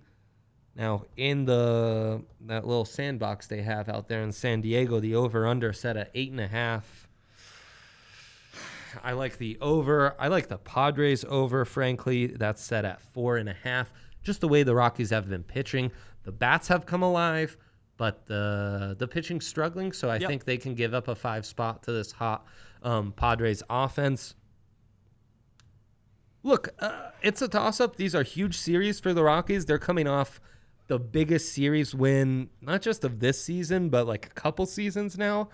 Now 0.77 1.07
in 1.17 1.45
the 1.45 2.23
that 2.43 2.65
little 2.65 2.85
sandbox 2.85 3.49
they 3.49 3.63
have 3.63 3.89
out 3.89 4.07
there 4.07 4.23
in 4.23 4.31
San 4.31 4.61
Diego, 4.61 5.01
the 5.01 5.17
over 5.17 5.45
under 5.45 5.73
set 5.73 5.97
at 5.97 6.11
eight 6.15 6.31
and 6.31 6.41
a 6.41 6.47
half. 6.47 7.09
I 9.03 9.13
like 9.13 9.39
the 9.39 9.59
over. 9.61 10.15
I 10.21 10.29
like 10.29 10.47
the 10.49 10.57
Padres 10.59 11.25
over. 11.25 11.65
Frankly, 11.65 12.29
that's 12.29 12.63
set 12.63 12.85
at 12.85 13.01
four 13.03 13.37
and 13.39 13.49
a 13.49 13.53
half. 13.55 13.91
Just 14.23 14.41
the 14.41 14.49
way 14.49 14.63
the 14.63 14.75
Rockies 14.75 15.11
have 15.11 15.29
been 15.29 15.43
pitching, 15.43 15.91
the 16.23 16.33
bats 16.33 16.69
have 16.69 16.87
come 16.87 17.03
alive, 17.03 17.57
but 17.97 18.27
the 18.27 18.95
the 19.01 19.09
pitching's 19.09 19.49
struggling. 19.49 19.91
So 19.93 20.09
I 20.11 20.17
Yep. 20.19 20.29
think 20.29 20.45
they 20.45 20.59
can 20.59 20.75
give 20.77 20.95
up 20.95 21.09
a 21.09 21.15
five 21.17 21.45
spot 21.45 21.83
to 21.85 21.93
this 21.93 22.13
hot 22.13 22.47
um, 22.83 23.13
Padres 23.13 23.63
offense. 23.69 24.35
Look, 26.43 26.69
uh, 26.79 27.11
it's 27.23 27.43
a 27.43 27.49
toss 27.49 27.81
up. 27.81 27.97
These 27.97 28.15
are 28.15 28.23
huge 28.23 28.57
series 28.57 29.01
for 29.01 29.13
the 29.13 29.23
Rockies. 29.23 29.67
They're 29.67 29.79
coming 29.79 30.07
off 30.07 30.41
the 30.87 30.99
biggest 30.99 31.53
series 31.53 31.95
win, 31.95 32.49
not 32.61 32.83
just 32.83 33.05
of 33.05 33.21
this 33.21 33.43
season, 33.43 33.89
but 33.91 34.07
like 34.07 34.27
a 34.27 34.31
couple 34.31 34.67
seasons 34.67 35.19
now. 35.19 35.49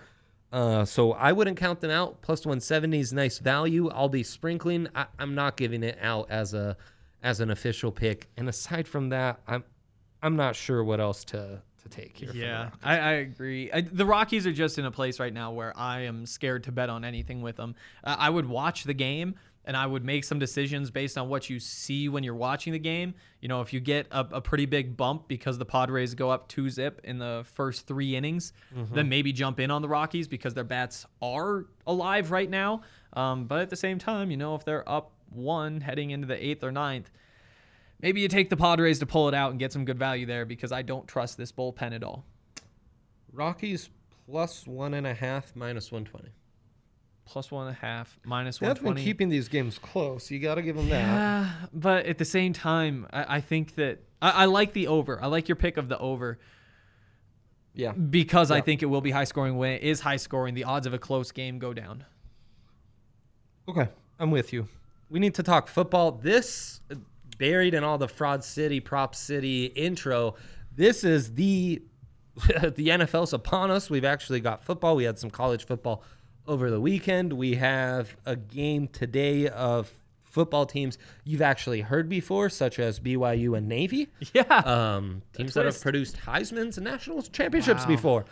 Uh, 0.51 0.85
so 0.85 1.11
I 1.13 1.33
wouldn't 1.33 1.57
count 1.57 1.81
them 1.81 1.91
out. 1.91 2.21
Plus 2.21 2.45
170 2.45 2.99
is 2.99 3.11
nice 3.11 3.39
value. 3.39 3.89
I'll 3.89 4.09
be 4.09 4.23
sprinkling. 4.23 4.87
I, 4.95 5.07
I'm 5.19 5.35
not 5.35 5.57
giving 5.57 5.83
it 5.83 5.97
out 6.01 6.31
as 6.31 6.53
a 6.53 6.77
as 7.21 7.39
an 7.39 7.49
official 7.49 7.91
pick. 7.91 8.29
And 8.37 8.47
aside 8.47 8.87
from 8.87 9.09
that, 9.09 9.41
I'm 9.47 9.65
I'm 10.21 10.35
not 10.35 10.55
sure 10.55 10.83
what 10.83 11.01
else 11.01 11.25
to 11.25 11.61
to 11.89 11.97
take 11.97 12.17
here. 12.17 12.29
for 12.29 12.33
the 12.33 12.39
Yeah, 12.39 12.69
I, 12.83 12.97
I 12.97 13.11
agree. 13.13 13.71
I, 13.71 13.81
the 13.81 14.05
Rockies 14.05 14.45
are 14.45 14.53
just 14.53 14.77
in 14.77 14.85
a 14.85 14.91
place 14.91 15.19
right 15.19 15.33
now 15.33 15.51
where 15.51 15.77
I 15.77 16.01
am 16.01 16.25
scared 16.25 16.63
to 16.65 16.71
bet 16.71 16.89
on 16.89 17.05
anything 17.05 17.41
with 17.41 17.57
them. 17.57 17.75
Uh, 18.03 18.15
I 18.17 18.29
would 18.29 18.47
watch 18.47 18.83
the 18.83 18.93
game 18.93 19.35
and 19.65 19.75
I 19.75 19.85
would 19.87 20.05
make 20.05 20.23
some 20.23 20.37
decisions 20.37 20.91
based 20.91 21.17
on 21.17 21.27
what 21.27 21.49
you 21.49 21.59
see 21.59 22.07
when 22.07 22.23
you're 22.23 22.35
watching 22.35 22.73
the 22.73 22.79
game. 22.79 23.15
You 23.41 23.47
know, 23.47 23.61
if 23.61 23.73
you 23.73 23.79
get 23.79 24.07
a, 24.11 24.19
a 24.33 24.41
pretty 24.41 24.65
big 24.65 24.95
bump 24.95 25.27
because 25.27 25.57
the 25.57 25.65
Padres 25.65 26.13
go 26.13 26.29
up 26.29 26.47
two 26.47 26.69
zip 26.69 27.01
in 27.03 27.17
the 27.17 27.45
first 27.53 27.87
three 27.87 28.15
innings, 28.15 28.53
then 28.93 29.09
maybe 29.09 29.33
jump 29.33 29.59
in 29.59 29.71
on 29.71 29.81
the 29.81 29.89
Rockies 29.89 30.27
because 30.27 30.53
their 30.53 30.63
bats 30.63 31.05
are 31.21 31.65
alive 31.87 32.31
right 32.31 32.49
now. 32.49 32.81
Um, 33.13 33.45
but 33.45 33.59
at 33.61 33.69
the 33.69 33.75
same 33.75 33.97
time, 33.97 34.29
you 34.29 34.37
know, 34.37 34.55
if 34.55 34.65
they're 34.65 34.87
up 34.87 35.11
one 35.29 35.81
heading 35.81 36.11
into 36.11 36.27
the 36.27 36.45
eighth 36.45 36.63
or 36.63 36.71
ninth, 36.71 37.09
maybe 38.05 38.21
you 38.21 38.27
take 38.27 38.51
the 38.51 38.55
Padres 38.55 38.99
to 38.99 39.05
pull 39.07 39.27
it 39.27 39.33
out 39.33 39.49
and 39.49 39.59
get 39.59 39.73
some 39.73 39.83
good 39.83 39.97
value 39.97 40.27
there 40.27 40.45
because 40.45 40.71
I 40.71 40.83
don't 40.83 41.07
trust 41.07 41.37
this 41.39 41.51
bullpen 41.51 41.91
at 41.95 42.03
all. 42.03 42.23
Rockies 43.33 43.89
plus 44.27 44.67
one 44.67 44.93
and 44.93 45.07
a 45.07 45.13
half, 45.15 45.55
minus 45.55 45.91
120. 45.91 46.29
plus 47.25 47.49
one 47.51 47.65
and 47.67 47.75
a 47.75 47.79
half, 47.79 48.19
minus 48.23 48.59
They 48.59 48.67
one 48.67 48.75
have 48.75 48.83
been 48.85 48.95
keeping 48.95 49.29
these 49.29 49.47
games 49.47 49.79
close. 49.79 50.29
You 50.29 50.37
got 50.37 50.55
to 50.55 50.61
give 50.61 50.75
them 50.75 50.87
that. 50.89 50.99
Yeah, 51.01 51.51
but 51.73 52.05
at 52.05 52.19
the 52.19 52.25
same 52.25 52.53
time, 52.53 53.07
I, 53.11 53.37
I 53.37 53.41
think 53.41 53.73
that 53.75 54.03
I, 54.21 54.29
I 54.29 54.45
like 54.45 54.73
the 54.73 54.85
over. 54.87 55.19
I 55.21 55.25
like 55.25 55.49
your 55.49 55.55
pick 55.55 55.77
of 55.77 55.89
the 55.89 55.97
over 55.97 56.37
Yeah. 57.73 57.93
because 57.93 58.51
I 58.51 58.61
think 58.61 58.83
it 58.83 58.85
will 58.85 59.01
be 59.01 59.09
high 59.11 59.23
scoring. 59.23 59.57
When 59.57 59.71
it 59.71 59.81
is 59.81 60.01
high 60.01 60.17
scoring, 60.17 60.53
the 60.53 60.65
odds 60.65 60.85
of 60.85 60.93
a 60.93 60.99
close 60.99 61.31
game 61.31 61.57
go 61.57 61.73
down. 61.73 62.05
Okay, 63.67 63.87
I'm 64.19 64.29
with 64.29 64.53
you. 64.53 64.67
We 65.09 65.19
need 65.19 65.33
to 65.35 65.43
talk 65.43 65.67
football. 65.67 66.11
This 66.11 66.81
buried 67.37 67.73
in 67.73 67.83
all 67.83 67.97
the 67.97 68.07
fraud 68.07 68.43
city, 68.43 68.79
prop 68.79 69.15
city 69.15 69.65
intro. 69.65 70.35
This 70.75 71.03
is 71.03 71.33
the 71.35 71.81
the 72.35 72.87
NFL's 72.89 73.33
upon 73.33 73.71
us. 73.71 73.89
We've 73.89 74.03
actually 74.05 74.41
got 74.41 74.63
football. 74.63 74.95
We 74.95 75.05
had 75.05 75.17
some 75.17 75.29
college 75.29 75.65
football 75.65 76.03
over 76.47 76.69
the 76.69 76.81
weekend. 76.81 77.31
We 77.33 77.55
have 77.55 78.15
a 78.25 78.35
game 78.35 78.87
today 78.89 79.47
of 79.47 79.91
football 80.23 80.65
teams 80.65 80.97
you've 81.23 81.41
actually 81.41 81.79
heard 81.79 82.09
before, 82.09 82.49
such 82.49 82.77
as 82.77 82.99
BYU 82.99 83.57
and 83.57 83.69
Navy. 83.69 84.09
Yeah, 84.33 84.43
Um, 84.43 85.21
teams 85.33 85.53
that 85.53 85.65
have 85.65 85.79
produced 85.79 86.17
Heisman's 86.17 86.77
and 86.77 86.83
national 86.85 87.21
championships 87.21 87.83
Wow. 87.83 87.87
before. 87.87 88.25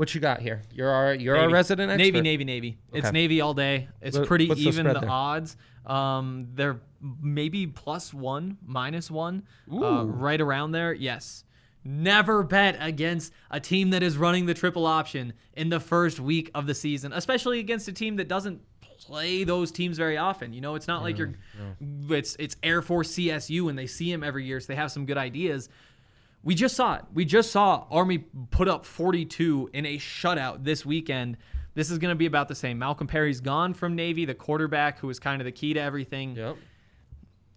What 0.00 0.14
you 0.14 0.20
got 0.22 0.40
here? 0.40 0.62
You're 0.72 0.88
our 0.88 1.12
you're 1.12 1.36
our 1.36 1.42
Navy. 1.42 1.52
resident 1.52 1.92
expert. 1.92 2.02
Navy, 2.02 2.20
Navy, 2.22 2.44
Navy. 2.44 2.78
It's 2.90 3.12
Navy 3.12 3.42
all 3.42 3.52
day. 3.52 3.88
It's 4.00 4.16
What- 4.16 4.28
pretty 4.28 4.48
what's 4.48 4.62
the 4.62 4.68
even 4.68 4.86
the 4.86 5.06
odds. 5.06 5.58
Um, 5.84 6.48
they're 6.54 6.80
maybe 7.20 7.66
plus 7.66 8.14
one, 8.14 8.56
minus 8.64 9.10
one, 9.10 9.42
uh, 9.70 10.06
right 10.06 10.40
around 10.40 10.72
there. 10.72 10.94
Yes. 10.94 11.44
Never 11.84 12.42
bet 12.42 12.78
against 12.80 13.30
a 13.50 13.60
team 13.60 13.90
that 13.90 14.02
is 14.02 14.16
running 14.16 14.46
the 14.46 14.54
triple 14.54 14.86
option 14.86 15.34
in 15.52 15.68
the 15.68 15.80
first 15.80 16.18
week 16.18 16.50
of 16.54 16.66
the 16.66 16.74
season, 16.74 17.12
especially 17.12 17.58
against 17.60 17.86
a 17.86 17.92
team 17.92 18.16
that 18.16 18.26
doesn't 18.26 18.62
play 19.00 19.44
those 19.44 19.70
teams 19.70 19.98
very 19.98 20.16
often. 20.16 20.54
You 20.54 20.62
know, 20.62 20.76
it's 20.76 20.88
not 20.88 21.02
like 21.02 21.18
you're 21.18 21.34
it's 22.08 22.36
it's 22.38 22.56
Air 22.62 22.80
Force 22.80 23.12
CSU 23.12 23.68
and 23.68 23.78
they 23.78 23.86
see 23.86 24.10
him 24.10 24.24
every 24.24 24.46
year, 24.46 24.60
so 24.60 24.68
they 24.68 24.76
have 24.76 24.90
some 24.92 25.04
good 25.04 25.18
ideas. 25.18 25.68
We 26.42 26.54
just 26.54 26.74
saw 26.74 26.96
it. 26.96 27.04
We 27.12 27.24
just 27.24 27.50
saw 27.50 27.86
Army 27.90 28.18
put 28.50 28.68
up 28.68 28.84
42 28.84 29.70
in 29.72 29.84
a 29.84 29.98
shutout 29.98 30.64
this 30.64 30.86
weekend. 30.86 31.36
This 31.74 31.90
is 31.90 31.98
going 31.98 32.10
to 32.12 32.16
be 32.16 32.26
about 32.26 32.48
the 32.48 32.54
same. 32.54 32.78
Malcolm 32.78 33.06
Perry's 33.06 33.40
gone 33.40 33.74
from 33.74 33.94
Navy, 33.94 34.24
the 34.24 34.34
quarterback 34.34 34.98
who 34.98 35.06
was 35.06 35.18
kind 35.18 35.40
of 35.40 35.44
the 35.44 35.52
key 35.52 35.74
to 35.74 35.80
everything. 35.80 36.36
Yep. 36.36 36.56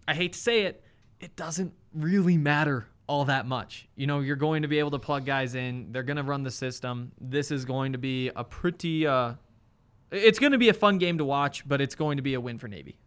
I 0.06 0.14
hate 0.14 0.34
to 0.34 0.38
say 0.38 0.62
it, 0.62 0.84
it 1.18 1.34
doesn't 1.34 1.72
really 1.94 2.36
matter 2.36 2.86
all 3.06 3.24
that 3.26 3.46
much. 3.46 3.88
You 3.96 4.06
know, 4.06 4.20
you're 4.20 4.36
going 4.36 4.62
to 4.62 4.68
be 4.68 4.78
able 4.78 4.92
to 4.92 4.98
plug 4.98 5.24
guys 5.24 5.54
in. 5.54 5.92
They're 5.92 6.02
going 6.02 6.16
to 6.16 6.22
run 6.22 6.42
the 6.42 6.50
system. 6.50 7.12
This 7.20 7.50
is 7.50 7.64
going 7.64 7.92
to 7.92 7.98
be 7.98 8.30
a 8.34 8.44
pretty 8.44 9.06
uh 9.06 9.34
it's 10.10 10.38
going 10.38 10.52
to 10.52 10.58
be 10.58 10.68
a 10.68 10.74
fun 10.74 10.98
game 10.98 11.18
to 11.18 11.24
watch, 11.24 11.66
but 11.66 11.80
it's 11.80 11.94
going 11.94 12.18
to 12.18 12.22
be 12.22 12.34
a 12.34 12.40
win 12.40 12.58
for 12.58 12.68
Navy. 12.68 12.98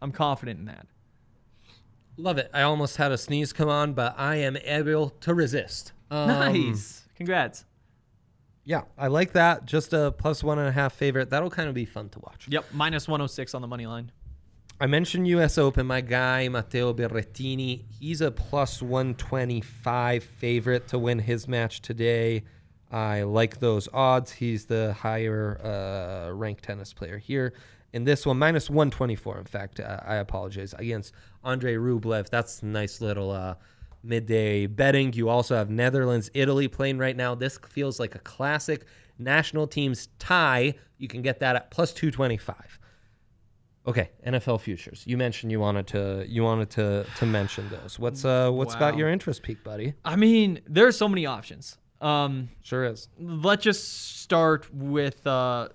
I'm 0.00 0.12
confident 0.12 0.60
in 0.60 0.66
that. 0.66 0.86
Love 2.16 2.38
it. 2.38 2.50
I 2.52 2.62
almost 2.62 2.96
had 2.96 3.10
a 3.12 3.18
sneeze 3.18 3.52
come 3.52 3.68
on, 3.68 3.94
but 3.94 4.14
I 4.18 4.36
am 4.36 4.56
able 4.58 5.10
to 5.10 5.34
resist. 5.34 5.92
Um, 6.10 6.28
nice. 6.28 7.06
Congrats. 7.16 7.64
Yeah, 8.64 8.82
I 8.96 9.08
like 9.08 9.32
that. 9.32 9.64
Just 9.64 9.92
a 9.92 10.12
plus 10.12 10.44
one 10.44 10.58
and 10.58 10.68
a 10.68 10.72
half 10.72 10.92
favorite. 10.92 11.30
That'll 11.30 11.50
kind 11.50 11.68
of 11.68 11.74
be 11.74 11.84
fun 11.84 12.10
to 12.10 12.20
watch. 12.20 12.46
Yep, 12.48 12.66
minus 12.72 13.08
106 13.08 13.54
on 13.54 13.62
the 13.62 13.68
money 13.68 13.86
line. 13.86 14.12
I 14.80 14.86
mentioned 14.86 15.28
U.S. 15.28 15.58
Open. 15.58 15.86
My 15.86 16.00
guy 16.00 16.48
Matteo 16.48 16.92
Berrettini. 16.92 17.84
He's 17.88 18.20
a 18.20 18.30
plus 18.32 18.82
one 18.82 19.14
twenty 19.14 19.60
five 19.60 20.24
favorite 20.24 20.88
to 20.88 20.98
win 20.98 21.20
his 21.20 21.46
match 21.46 21.82
today. 21.82 22.42
I 22.90 23.22
like 23.22 23.60
those 23.60 23.88
odds. 23.92 24.32
He's 24.32 24.66
the 24.66 24.92
higher 24.92 25.60
uh, 25.64 26.32
ranked 26.32 26.64
tennis 26.64 26.92
player 26.92 27.16
here. 27.18 27.52
In 27.92 28.04
this 28.04 28.24
one, 28.24 28.38
minus 28.38 28.70
124. 28.70 29.38
In 29.38 29.44
fact, 29.44 29.80
uh, 29.80 29.98
I 30.04 30.16
apologize 30.16 30.74
against 30.78 31.12
Andre 31.44 31.74
Rublev. 31.74 32.30
That's 32.30 32.62
nice 32.62 33.00
little 33.00 33.30
uh, 33.30 33.56
midday 34.02 34.66
betting. 34.66 35.12
You 35.12 35.28
also 35.28 35.54
have 35.54 35.68
Netherlands, 35.70 36.30
Italy 36.34 36.68
playing 36.68 36.98
right 36.98 37.16
now. 37.16 37.34
This 37.34 37.58
feels 37.68 38.00
like 38.00 38.14
a 38.14 38.18
classic 38.20 38.86
national 39.18 39.66
teams 39.66 40.08
tie. 40.18 40.74
You 40.98 41.08
can 41.08 41.22
get 41.22 41.40
that 41.40 41.56
at 41.56 41.70
plus 41.70 41.92
225. 41.92 42.78
Okay, 43.84 44.10
NFL 44.26 44.60
futures. 44.60 45.02
You 45.06 45.18
mentioned 45.18 45.50
you 45.50 45.58
wanted 45.58 45.88
to 45.88 46.24
you 46.28 46.44
wanted 46.44 46.70
to 46.70 47.04
to 47.18 47.26
mention 47.26 47.68
those. 47.68 47.98
What's 47.98 48.24
uh 48.24 48.48
what's 48.50 48.76
got 48.76 48.96
your 48.96 49.08
interest 49.08 49.42
peak, 49.42 49.64
buddy? 49.64 49.94
I 50.04 50.14
mean, 50.14 50.60
there 50.66 50.86
are 50.86 50.92
so 50.92 51.08
many 51.08 51.26
options. 51.26 51.78
Um, 52.00 52.48
Sure 52.62 52.84
is. 52.84 53.08
let's 53.18 53.62
just 53.62 54.20
start 54.20 54.72
with 54.74 55.24
uh, 55.26 55.68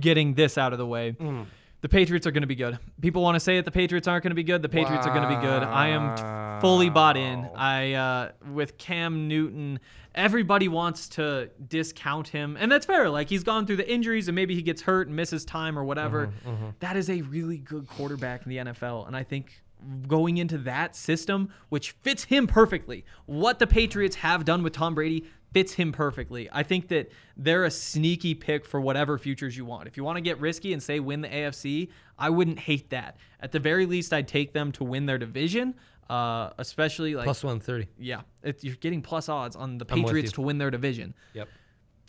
getting 0.00 0.34
this 0.34 0.58
out 0.58 0.72
of 0.72 0.78
the 0.78 0.86
way. 0.86 1.12
Mm. 1.12 1.46
The 1.80 1.88
Patriots 1.88 2.26
are 2.26 2.32
going 2.32 2.42
to 2.42 2.48
be 2.48 2.56
good. 2.56 2.76
People 3.00 3.22
want 3.22 3.36
to 3.36 3.40
say 3.40 3.56
that 3.56 3.64
the 3.64 3.70
Patriots 3.70 4.08
aren't 4.08 4.24
going 4.24 4.32
to 4.32 4.34
be 4.36 4.42
good. 4.42 4.62
The 4.62 4.68
Patriots 4.68 5.06
are 5.06 5.14
going 5.14 5.22
to 5.22 5.28
be 5.28 5.40
good. 5.40 5.62
I 5.62 5.88
am 5.88 6.16
t- 6.16 6.60
fully 6.60 6.90
bought 6.90 7.16
in. 7.16 7.48
I 7.54 7.92
uh, 7.92 8.32
with 8.52 8.78
Cam 8.78 9.28
Newton, 9.28 9.78
everybody 10.12 10.66
wants 10.66 11.08
to 11.10 11.50
discount 11.68 12.28
him, 12.28 12.56
and 12.58 12.70
that's 12.72 12.84
fair. 12.84 13.08
Like 13.10 13.28
he's 13.28 13.44
gone 13.44 13.64
through 13.64 13.76
the 13.76 13.88
injuries, 13.88 14.26
and 14.26 14.34
maybe 14.34 14.56
he 14.56 14.62
gets 14.62 14.82
hurt 14.82 15.06
and 15.06 15.14
misses 15.14 15.44
time 15.44 15.78
or 15.78 15.84
whatever. 15.84 16.32
Mm-hmm, 16.44 16.66
That 16.80 16.96
is 16.96 17.08
a 17.10 17.22
really 17.22 17.58
good 17.58 17.86
quarterback 17.86 18.42
in 18.44 18.50
the 18.50 18.56
NFL, 18.56 19.06
and 19.06 19.14
I 19.16 19.22
think 19.22 19.62
going 20.06 20.36
into 20.38 20.58
that 20.58 20.96
system, 20.96 21.50
which 21.68 21.92
fits 21.92 22.24
him 22.24 22.46
perfectly, 22.46 23.04
what 23.26 23.58
the 23.58 23.66
Patriots 23.66 24.16
have 24.16 24.44
done 24.44 24.62
with 24.62 24.72
Tom 24.72 24.94
Brady 24.94 25.24
fits 25.52 25.74
him 25.74 25.92
perfectly. 25.92 26.48
I 26.52 26.62
think 26.62 26.88
that 26.88 27.10
they're 27.36 27.64
a 27.64 27.70
sneaky 27.70 28.34
pick 28.34 28.66
for 28.66 28.80
whatever 28.80 29.16
futures 29.18 29.56
you 29.56 29.64
want. 29.64 29.88
If 29.88 29.96
you 29.96 30.04
want 30.04 30.16
to 30.16 30.20
get 30.20 30.38
risky 30.40 30.72
and 30.72 30.82
say 30.82 31.00
win 31.00 31.22
the 31.22 31.28
AFC, 31.28 31.88
I 32.18 32.30
wouldn't 32.30 32.58
hate 32.58 32.90
that. 32.90 33.16
At 33.40 33.52
the 33.52 33.58
very 33.58 33.86
least, 33.86 34.12
I'd 34.12 34.28
take 34.28 34.52
them 34.52 34.72
to 34.72 34.84
win 34.84 35.06
their 35.06 35.18
division, 35.18 35.74
uh, 36.10 36.50
especially 36.58 37.14
like 37.14 37.24
Plus 37.24 37.42
130. 37.42 37.88
yeah, 37.98 38.22
it, 38.42 38.62
you're 38.62 38.76
getting 38.76 39.00
plus 39.00 39.28
odds 39.28 39.56
on 39.56 39.78
the 39.78 39.86
I'm 39.88 40.02
Patriots 40.02 40.32
to 40.32 40.42
win 40.42 40.58
their 40.58 40.70
division. 40.70 41.14
Yep. 41.34 41.48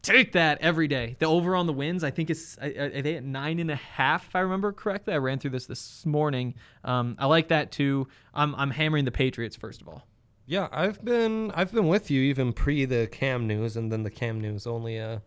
Take 0.01 0.31
that 0.33 0.59
every 0.61 0.87
day. 0.87 1.15
The 1.19 1.25
over 1.25 1.55
on 1.55 1.67
the 1.67 1.73
wins, 1.73 2.03
I 2.03 2.11
think 2.11 2.29
is 2.29 2.57
are 2.61 2.69
they 3.01 3.15
at 3.15 3.23
nine 3.23 3.59
and 3.59 3.69
a 3.69 3.75
half? 3.75 4.27
If 4.27 4.35
I 4.35 4.39
remember 4.39 4.71
correctly, 4.71 5.13
I 5.13 5.17
ran 5.17 5.39
through 5.39 5.51
this 5.51 5.65
this 5.65 6.05
morning. 6.05 6.55
Um, 6.83 7.15
I 7.19 7.25
like 7.25 7.49
that 7.49 7.71
too. 7.71 8.07
I'm 8.33 8.55
I'm 8.55 8.71
hammering 8.71 9.05
the 9.05 9.11
Patriots 9.11 9.55
first 9.55 9.81
of 9.81 9.87
all. 9.87 10.07
Yeah, 10.45 10.67
I've 10.71 11.03
been 11.03 11.51
I've 11.51 11.71
been 11.71 11.87
with 11.87 12.09
you 12.09 12.21
even 12.21 12.53
pre 12.53 12.85
the 12.85 13.07
Cam 13.07 13.45
news, 13.45 13.75
and 13.77 13.91
then 13.91 14.03
the 14.03 14.09
Cam 14.09 14.39
news 14.39 14.65
only 14.65 14.99
uh 14.99 15.19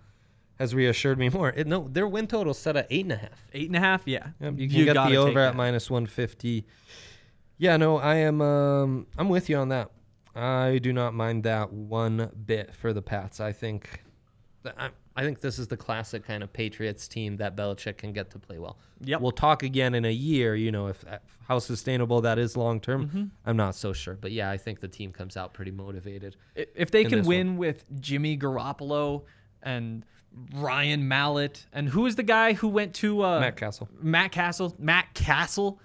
has 0.59 0.75
reassured 0.75 1.19
me 1.19 1.29
more. 1.31 1.51
It, 1.51 1.67
no, 1.67 1.89
their 1.89 2.09
win 2.09 2.27
total 2.27 2.55
set 2.55 2.77
at 2.77 2.87
eight 2.91 3.05
and 3.05 3.13
a 3.13 3.17
half. 3.17 3.47
Eight 3.53 3.67
and 3.67 3.77
a 3.77 3.81
half, 3.81 4.03
yeah. 4.07 4.29
Yep, 4.41 4.55
you 4.59 4.69
can 4.69 4.85
get 4.85 4.95
the 4.95 5.17
over 5.17 5.41
at 5.41 5.57
minus 5.57 5.91
150. 5.91 6.67
Yeah, 7.59 7.77
no, 7.77 7.99
I 7.99 8.17
am. 8.17 8.41
Um, 8.41 9.07
I'm 9.19 9.29
with 9.29 9.49
you 9.51 9.57
on 9.57 9.69
that. 9.69 9.91
I 10.35 10.79
do 10.79 10.93
not 10.93 11.15
mind 11.15 11.45
that 11.45 11.73
one 11.73 12.31
bit 12.47 12.75
for 12.75 12.93
the 12.93 13.03
Pats. 13.03 13.39
I 13.39 13.53
think, 13.53 14.03
I, 14.65 14.91
I 15.17 15.23
think 15.23 15.41
this 15.41 15.59
is 15.59 15.69
the 15.69 15.77
classic 15.77 16.25
kind 16.25 16.43
of 16.43 16.53
Patriots 16.53 17.09
team 17.09 17.37
that 17.39 17.57
Belichick 17.57 17.99
can 17.99 18.13
get 18.13 18.31
to 18.31 18.39
play 18.39 18.59
well. 18.59 18.79
Yep. 19.01 19.21
We'll 19.21 19.33
talk 19.33 19.63
again 19.63 19.95
in 19.95 20.05
a 20.05 20.13
year. 20.13 20.55
You 20.55 20.73
know, 20.73 20.87
if 20.89 21.05
how 21.49 21.59
sustainable 21.59 22.21
that 22.23 22.39
is 22.39 22.57
long 22.57 22.81
term. 22.81 23.09
Mm-hmm. 23.09 23.25
I'm 23.47 23.57
not 23.57 23.75
so 23.75 23.93
sure, 23.93 24.17
but 24.21 24.33
yeah, 24.33 24.51
I 24.51 24.57
think 24.57 24.81
the 24.81 24.89
team 24.89 25.13
comes 25.13 25.37
out 25.37 25.53
pretty 25.53 25.71
motivated. 25.71 26.37
If 26.55 26.91
they 26.91 27.05
can 27.05 27.25
win 27.25 27.57
with 27.57 27.85
Jimmy 28.01 28.39
Garoppolo 28.39 29.25
and 29.63 30.05
Ryan 30.55 31.09
Mallett 31.09 31.67
and 31.73 31.89
who 31.89 32.07
is 32.07 32.17
the 32.17 32.23
guy 32.23 32.55
who 32.55 32.69
went 32.69 32.95
to 32.95 33.23
uh, 33.23 33.41
Matt 33.41 33.57
Cassel. 33.57 33.89
Matt 34.01 34.33
Cassel. 34.33 34.75
Matt 34.79 35.13
Cassel 35.15 35.81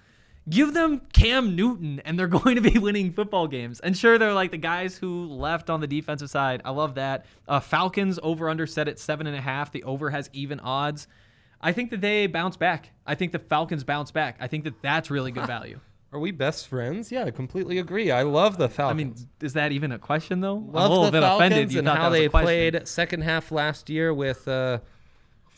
Give 0.48 0.72
them 0.72 1.02
Cam 1.12 1.56
Newton, 1.56 2.00
and 2.04 2.18
they're 2.18 2.26
going 2.28 2.56
to 2.56 2.60
be 2.60 2.78
winning 2.78 3.12
football 3.12 3.46
games. 3.46 3.80
And 3.80 3.96
sure, 3.96 4.18
they're 4.18 4.32
like 4.34 4.50
the 4.50 4.56
guys 4.58 4.96
who 4.96 5.26
left 5.26 5.68
on 5.70 5.80
the 5.80 5.86
defensive 5.86 6.30
side. 6.30 6.62
I 6.64 6.70
love 6.70 6.94
that. 6.94 7.26
Uh, 7.46 7.60
Falcons 7.60 8.18
over 8.22 8.48
under 8.48 8.66
set 8.66 8.88
at 8.88 8.98
seven 8.98 9.26
and 9.26 9.36
a 9.36 9.40
half. 9.40 9.72
The 9.72 9.82
over 9.82 10.10
has 10.10 10.30
even 10.32 10.60
odds. 10.60 11.06
I 11.60 11.72
think 11.72 11.90
that 11.90 12.00
they 12.00 12.26
bounce 12.26 12.56
back. 12.56 12.90
I 13.06 13.14
think 13.14 13.32
the 13.32 13.38
Falcons 13.40 13.84
bounce 13.84 14.10
back. 14.10 14.36
I 14.40 14.46
think 14.46 14.64
that 14.64 14.80
that's 14.80 15.10
really 15.10 15.32
good 15.32 15.46
value. 15.48 15.80
Are 16.10 16.18
we 16.18 16.30
best 16.30 16.68
friends? 16.68 17.12
Yeah, 17.12 17.24
I 17.24 17.30
completely 17.30 17.78
agree. 17.78 18.10
I 18.10 18.22
love 18.22 18.56
the 18.56 18.68
Falcons. 18.68 18.90
I 18.90 18.96
mean, 18.96 19.28
is 19.42 19.52
that 19.52 19.72
even 19.72 19.92
a 19.92 19.98
question 19.98 20.40
though? 20.40 20.56
I'm 20.56 20.68
a 20.68 20.72
love 20.72 20.90
little 20.90 21.04
the 21.06 21.10
bit 21.12 21.20
Falcons 21.20 21.52
offended. 21.52 21.72
You 21.72 21.78
and 21.80 21.88
how 21.88 21.94
that 21.94 22.10
was 22.10 22.18
a 22.18 22.22
they 22.22 22.28
played 22.28 22.88
second 22.88 23.22
half 23.22 23.52
last 23.52 23.90
year 23.90 24.14
with 24.14 24.48
uh, 24.48 24.78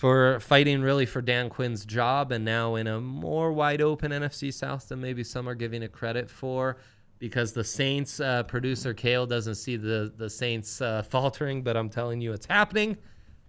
for 0.00 0.40
fighting 0.40 0.80
really 0.80 1.04
for 1.04 1.20
Dan 1.20 1.50
Quinn's 1.50 1.84
job, 1.84 2.32
and 2.32 2.42
now 2.42 2.76
in 2.76 2.86
a 2.86 2.98
more 3.02 3.52
wide 3.52 3.82
open 3.82 4.12
NFC 4.12 4.50
South 4.50 4.88
than 4.88 4.98
maybe 4.98 5.22
some 5.22 5.46
are 5.46 5.54
giving 5.54 5.82
it 5.82 5.92
credit 5.92 6.30
for. 6.30 6.78
Because 7.18 7.52
the 7.52 7.62
Saints 7.62 8.18
uh, 8.18 8.44
producer 8.44 8.94
Kale 8.94 9.26
doesn't 9.26 9.56
see 9.56 9.76
the 9.76 10.10
the 10.16 10.30
Saints 10.30 10.80
uh, 10.80 11.02
faltering, 11.02 11.62
but 11.62 11.76
I'm 11.76 11.90
telling 11.90 12.22
you, 12.22 12.32
it's 12.32 12.46
happening. 12.46 12.96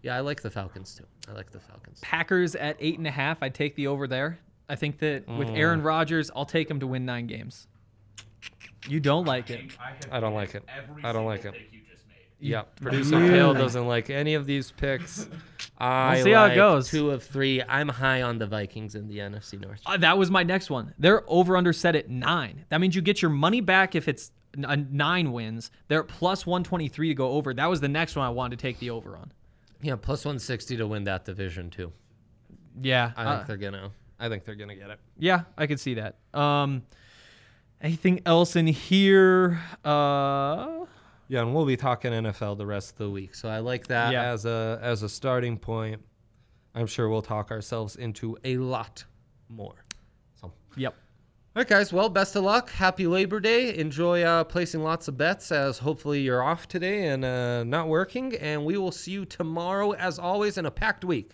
Yeah, 0.04 0.18
I 0.18 0.20
like 0.20 0.42
the 0.42 0.50
Falcons 0.50 0.94
too. 0.94 1.06
I 1.30 1.32
like 1.32 1.52
the 1.52 1.60
Falcons. 1.62 2.00
Packers 2.02 2.54
at 2.56 2.76
eight 2.82 2.98
and 2.98 3.08
a 3.08 3.12
half. 3.12 3.42
I'd 3.42 3.56
take 3.56 3.76
the 3.76 3.88
over 3.88 4.08
there. 4.08 4.38
I 4.68 4.76
think 4.76 4.98
that 5.00 5.26
with 5.30 5.48
Mm. 5.48 5.58
Aaron 5.58 5.82
Rodgers, 5.84 6.30
I'll 6.36 6.44
take 6.46 6.70
him 6.70 6.82
to 6.82 6.88
win 6.88 7.06
nine 7.06 7.28
games. 7.28 7.68
You 8.90 9.00
don't 9.00 9.24
like 9.26 9.50
it. 9.50 9.72
I, 9.80 9.90
have 9.92 9.98
I 10.12 10.20
don't 10.20 10.34
like 10.34 10.54
it. 10.54 10.64
I 11.02 11.14
don't 11.14 11.26
like 11.26 11.46
it. 11.46 11.54
pick 11.54 11.70
you 11.72 11.80
just 11.90 12.06
made. 12.10 12.18
Yeah, 12.40 12.64
producer 12.82 13.20
Kale 13.20 13.54
doesn't 13.54 13.88
like 13.88 14.10
any 14.10 14.34
of 14.34 14.46
these 14.46 14.70
picks. 14.72 15.30
I 15.84 16.22
see 16.22 16.32
how 16.32 16.46
it 16.46 16.50
like 16.50 16.56
goes. 16.56 16.89
Two 16.89 17.12
of 17.12 17.24
three. 17.24 17.62
I'm 17.67 17.89
high 17.89 18.22
on 18.22 18.38
the 18.38 18.46
Vikings 18.46 18.94
in 18.94 19.08
the 19.08 19.17
NFC 19.17 19.60
North. 19.60 19.82
Uh, 19.86 19.98
that 19.98 20.17
was 20.17 20.30
my 20.30 20.44
next 20.44 20.70
one. 20.70 20.94
They're 21.00 21.24
over 21.28 21.58
under 21.58 21.74
set 21.74 21.96
at 21.96 22.10
nine. 22.10 22.65
That 22.70 22.80
means 22.80 22.96
you 22.96 23.02
get 23.02 23.22
your 23.22 23.32
money 23.32 23.62
back 23.62 23.96
if 23.96 24.08
it's 24.08 24.32
a 24.56 24.78
nine 24.78 25.32
wins. 25.32 25.72
They're 25.88 26.04
plus 26.04 26.46
123 26.46 27.10
to 27.10 27.13
go 27.15 27.32
over. 27.32 27.54
That 27.54 27.67
was 27.67 27.82
the 27.82 27.88
next 27.88 28.15
one 28.15 28.26
I 28.26 28.30
wanted 28.30 28.60
to 28.60 28.62
take 28.62 28.80
the 28.80 28.91
over 28.91 29.17
on. 29.17 29.32
Yeah, 29.82 29.96
plus 29.96 30.24
160 30.24 30.78
to 30.78 30.86
win 30.86 31.06
that 31.06 31.26
division 31.26 31.72
too. 31.72 31.91
Yeah. 32.80 33.12
I 33.15 33.24
uh, 33.24 33.36
think 33.38 33.48
they're 33.48 33.72
gonna. 33.72 33.91
I 34.20 34.30
think 34.30 34.46
they're 34.46 34.56
gonna 34.56 34.76
get 34.76 34.91
it. 34.91 35.00
yeah, 35.17 35.41
I 35.58 35.65
could 35.65 35.80
see 35.80 35.96
that. 35.96 36.17
Um, 36.39 36.84
anything 37.82 38.22
else 38.26 38.56
in 38.56 38.67
here? 38.67 39.60
Uh, 39.84 40.86
Yeah, 41.32 41.44
and 41.44 41.56
we'll 41.56 41.65
be 41.65 41.78
talking 41.78 42.12
NFL 42.12 42.58
the 42.58 42.65
rest 42.65 42.91
of 42.91 42.98
the 42.98 43.10
week. 43.10 43.36
So 43.36 43.48
I 43.48 43.60
like 43.60 43.88
that 43.88 44.12
Yeah. 44.12 44.24
as 44.34 44.44
a 44.46 44.78
as 44.82 45.02
a 45.02 45.08
starting 45.08 45.58
point. 45.58 46.02
I'm 46.76 46.88
sure 46.88 47.08
we'll 47.08 47.22
talk 47.22 47.52
ourselves 47.52 47.96
into 47.96 48.38
a 48.44 48.58
lot 48.58 49.06
more. 49.48 49.86
So, 50.41 50.52
yep. 50.76 50.94
All 51.56 51.62
right, 51.62 51.67
guys. 51.67 51.94
Well, 51.94 52.10
best 52.10 52.36
of 52.36 52.44
luck. 52.44 52.70
Happy 52.72 53.08
Labor 53.08 53.39
Day. 53.39 53.74
Enjoy 53.78 54.24
uh, 54.24 54.44
placing 54.44 54.84
lots 54.84 55.08
of 55.08 55.17
bets 55.17 55.54
as 55.54 55.78
hopefully 55.78 56.20
you're 56.20 56.44
off 56.44 56.67
today 56.67 57.08
and 57.08 57.24
uh, 57.24 57.63
not 57.63 57.88
working. 57.88 58.36
And 58.36 58.65
we 58.65 58.78
will 58.78 58.91
see 58.91 59.12
you 59.12 59.24
tomorrow, 59.24 59.91
as 59.94 60.20
always, 60.20 60.58
in 60.58 60.65
a 60.65 60.72
packed 60.72 61.06
week. 61.06 61.32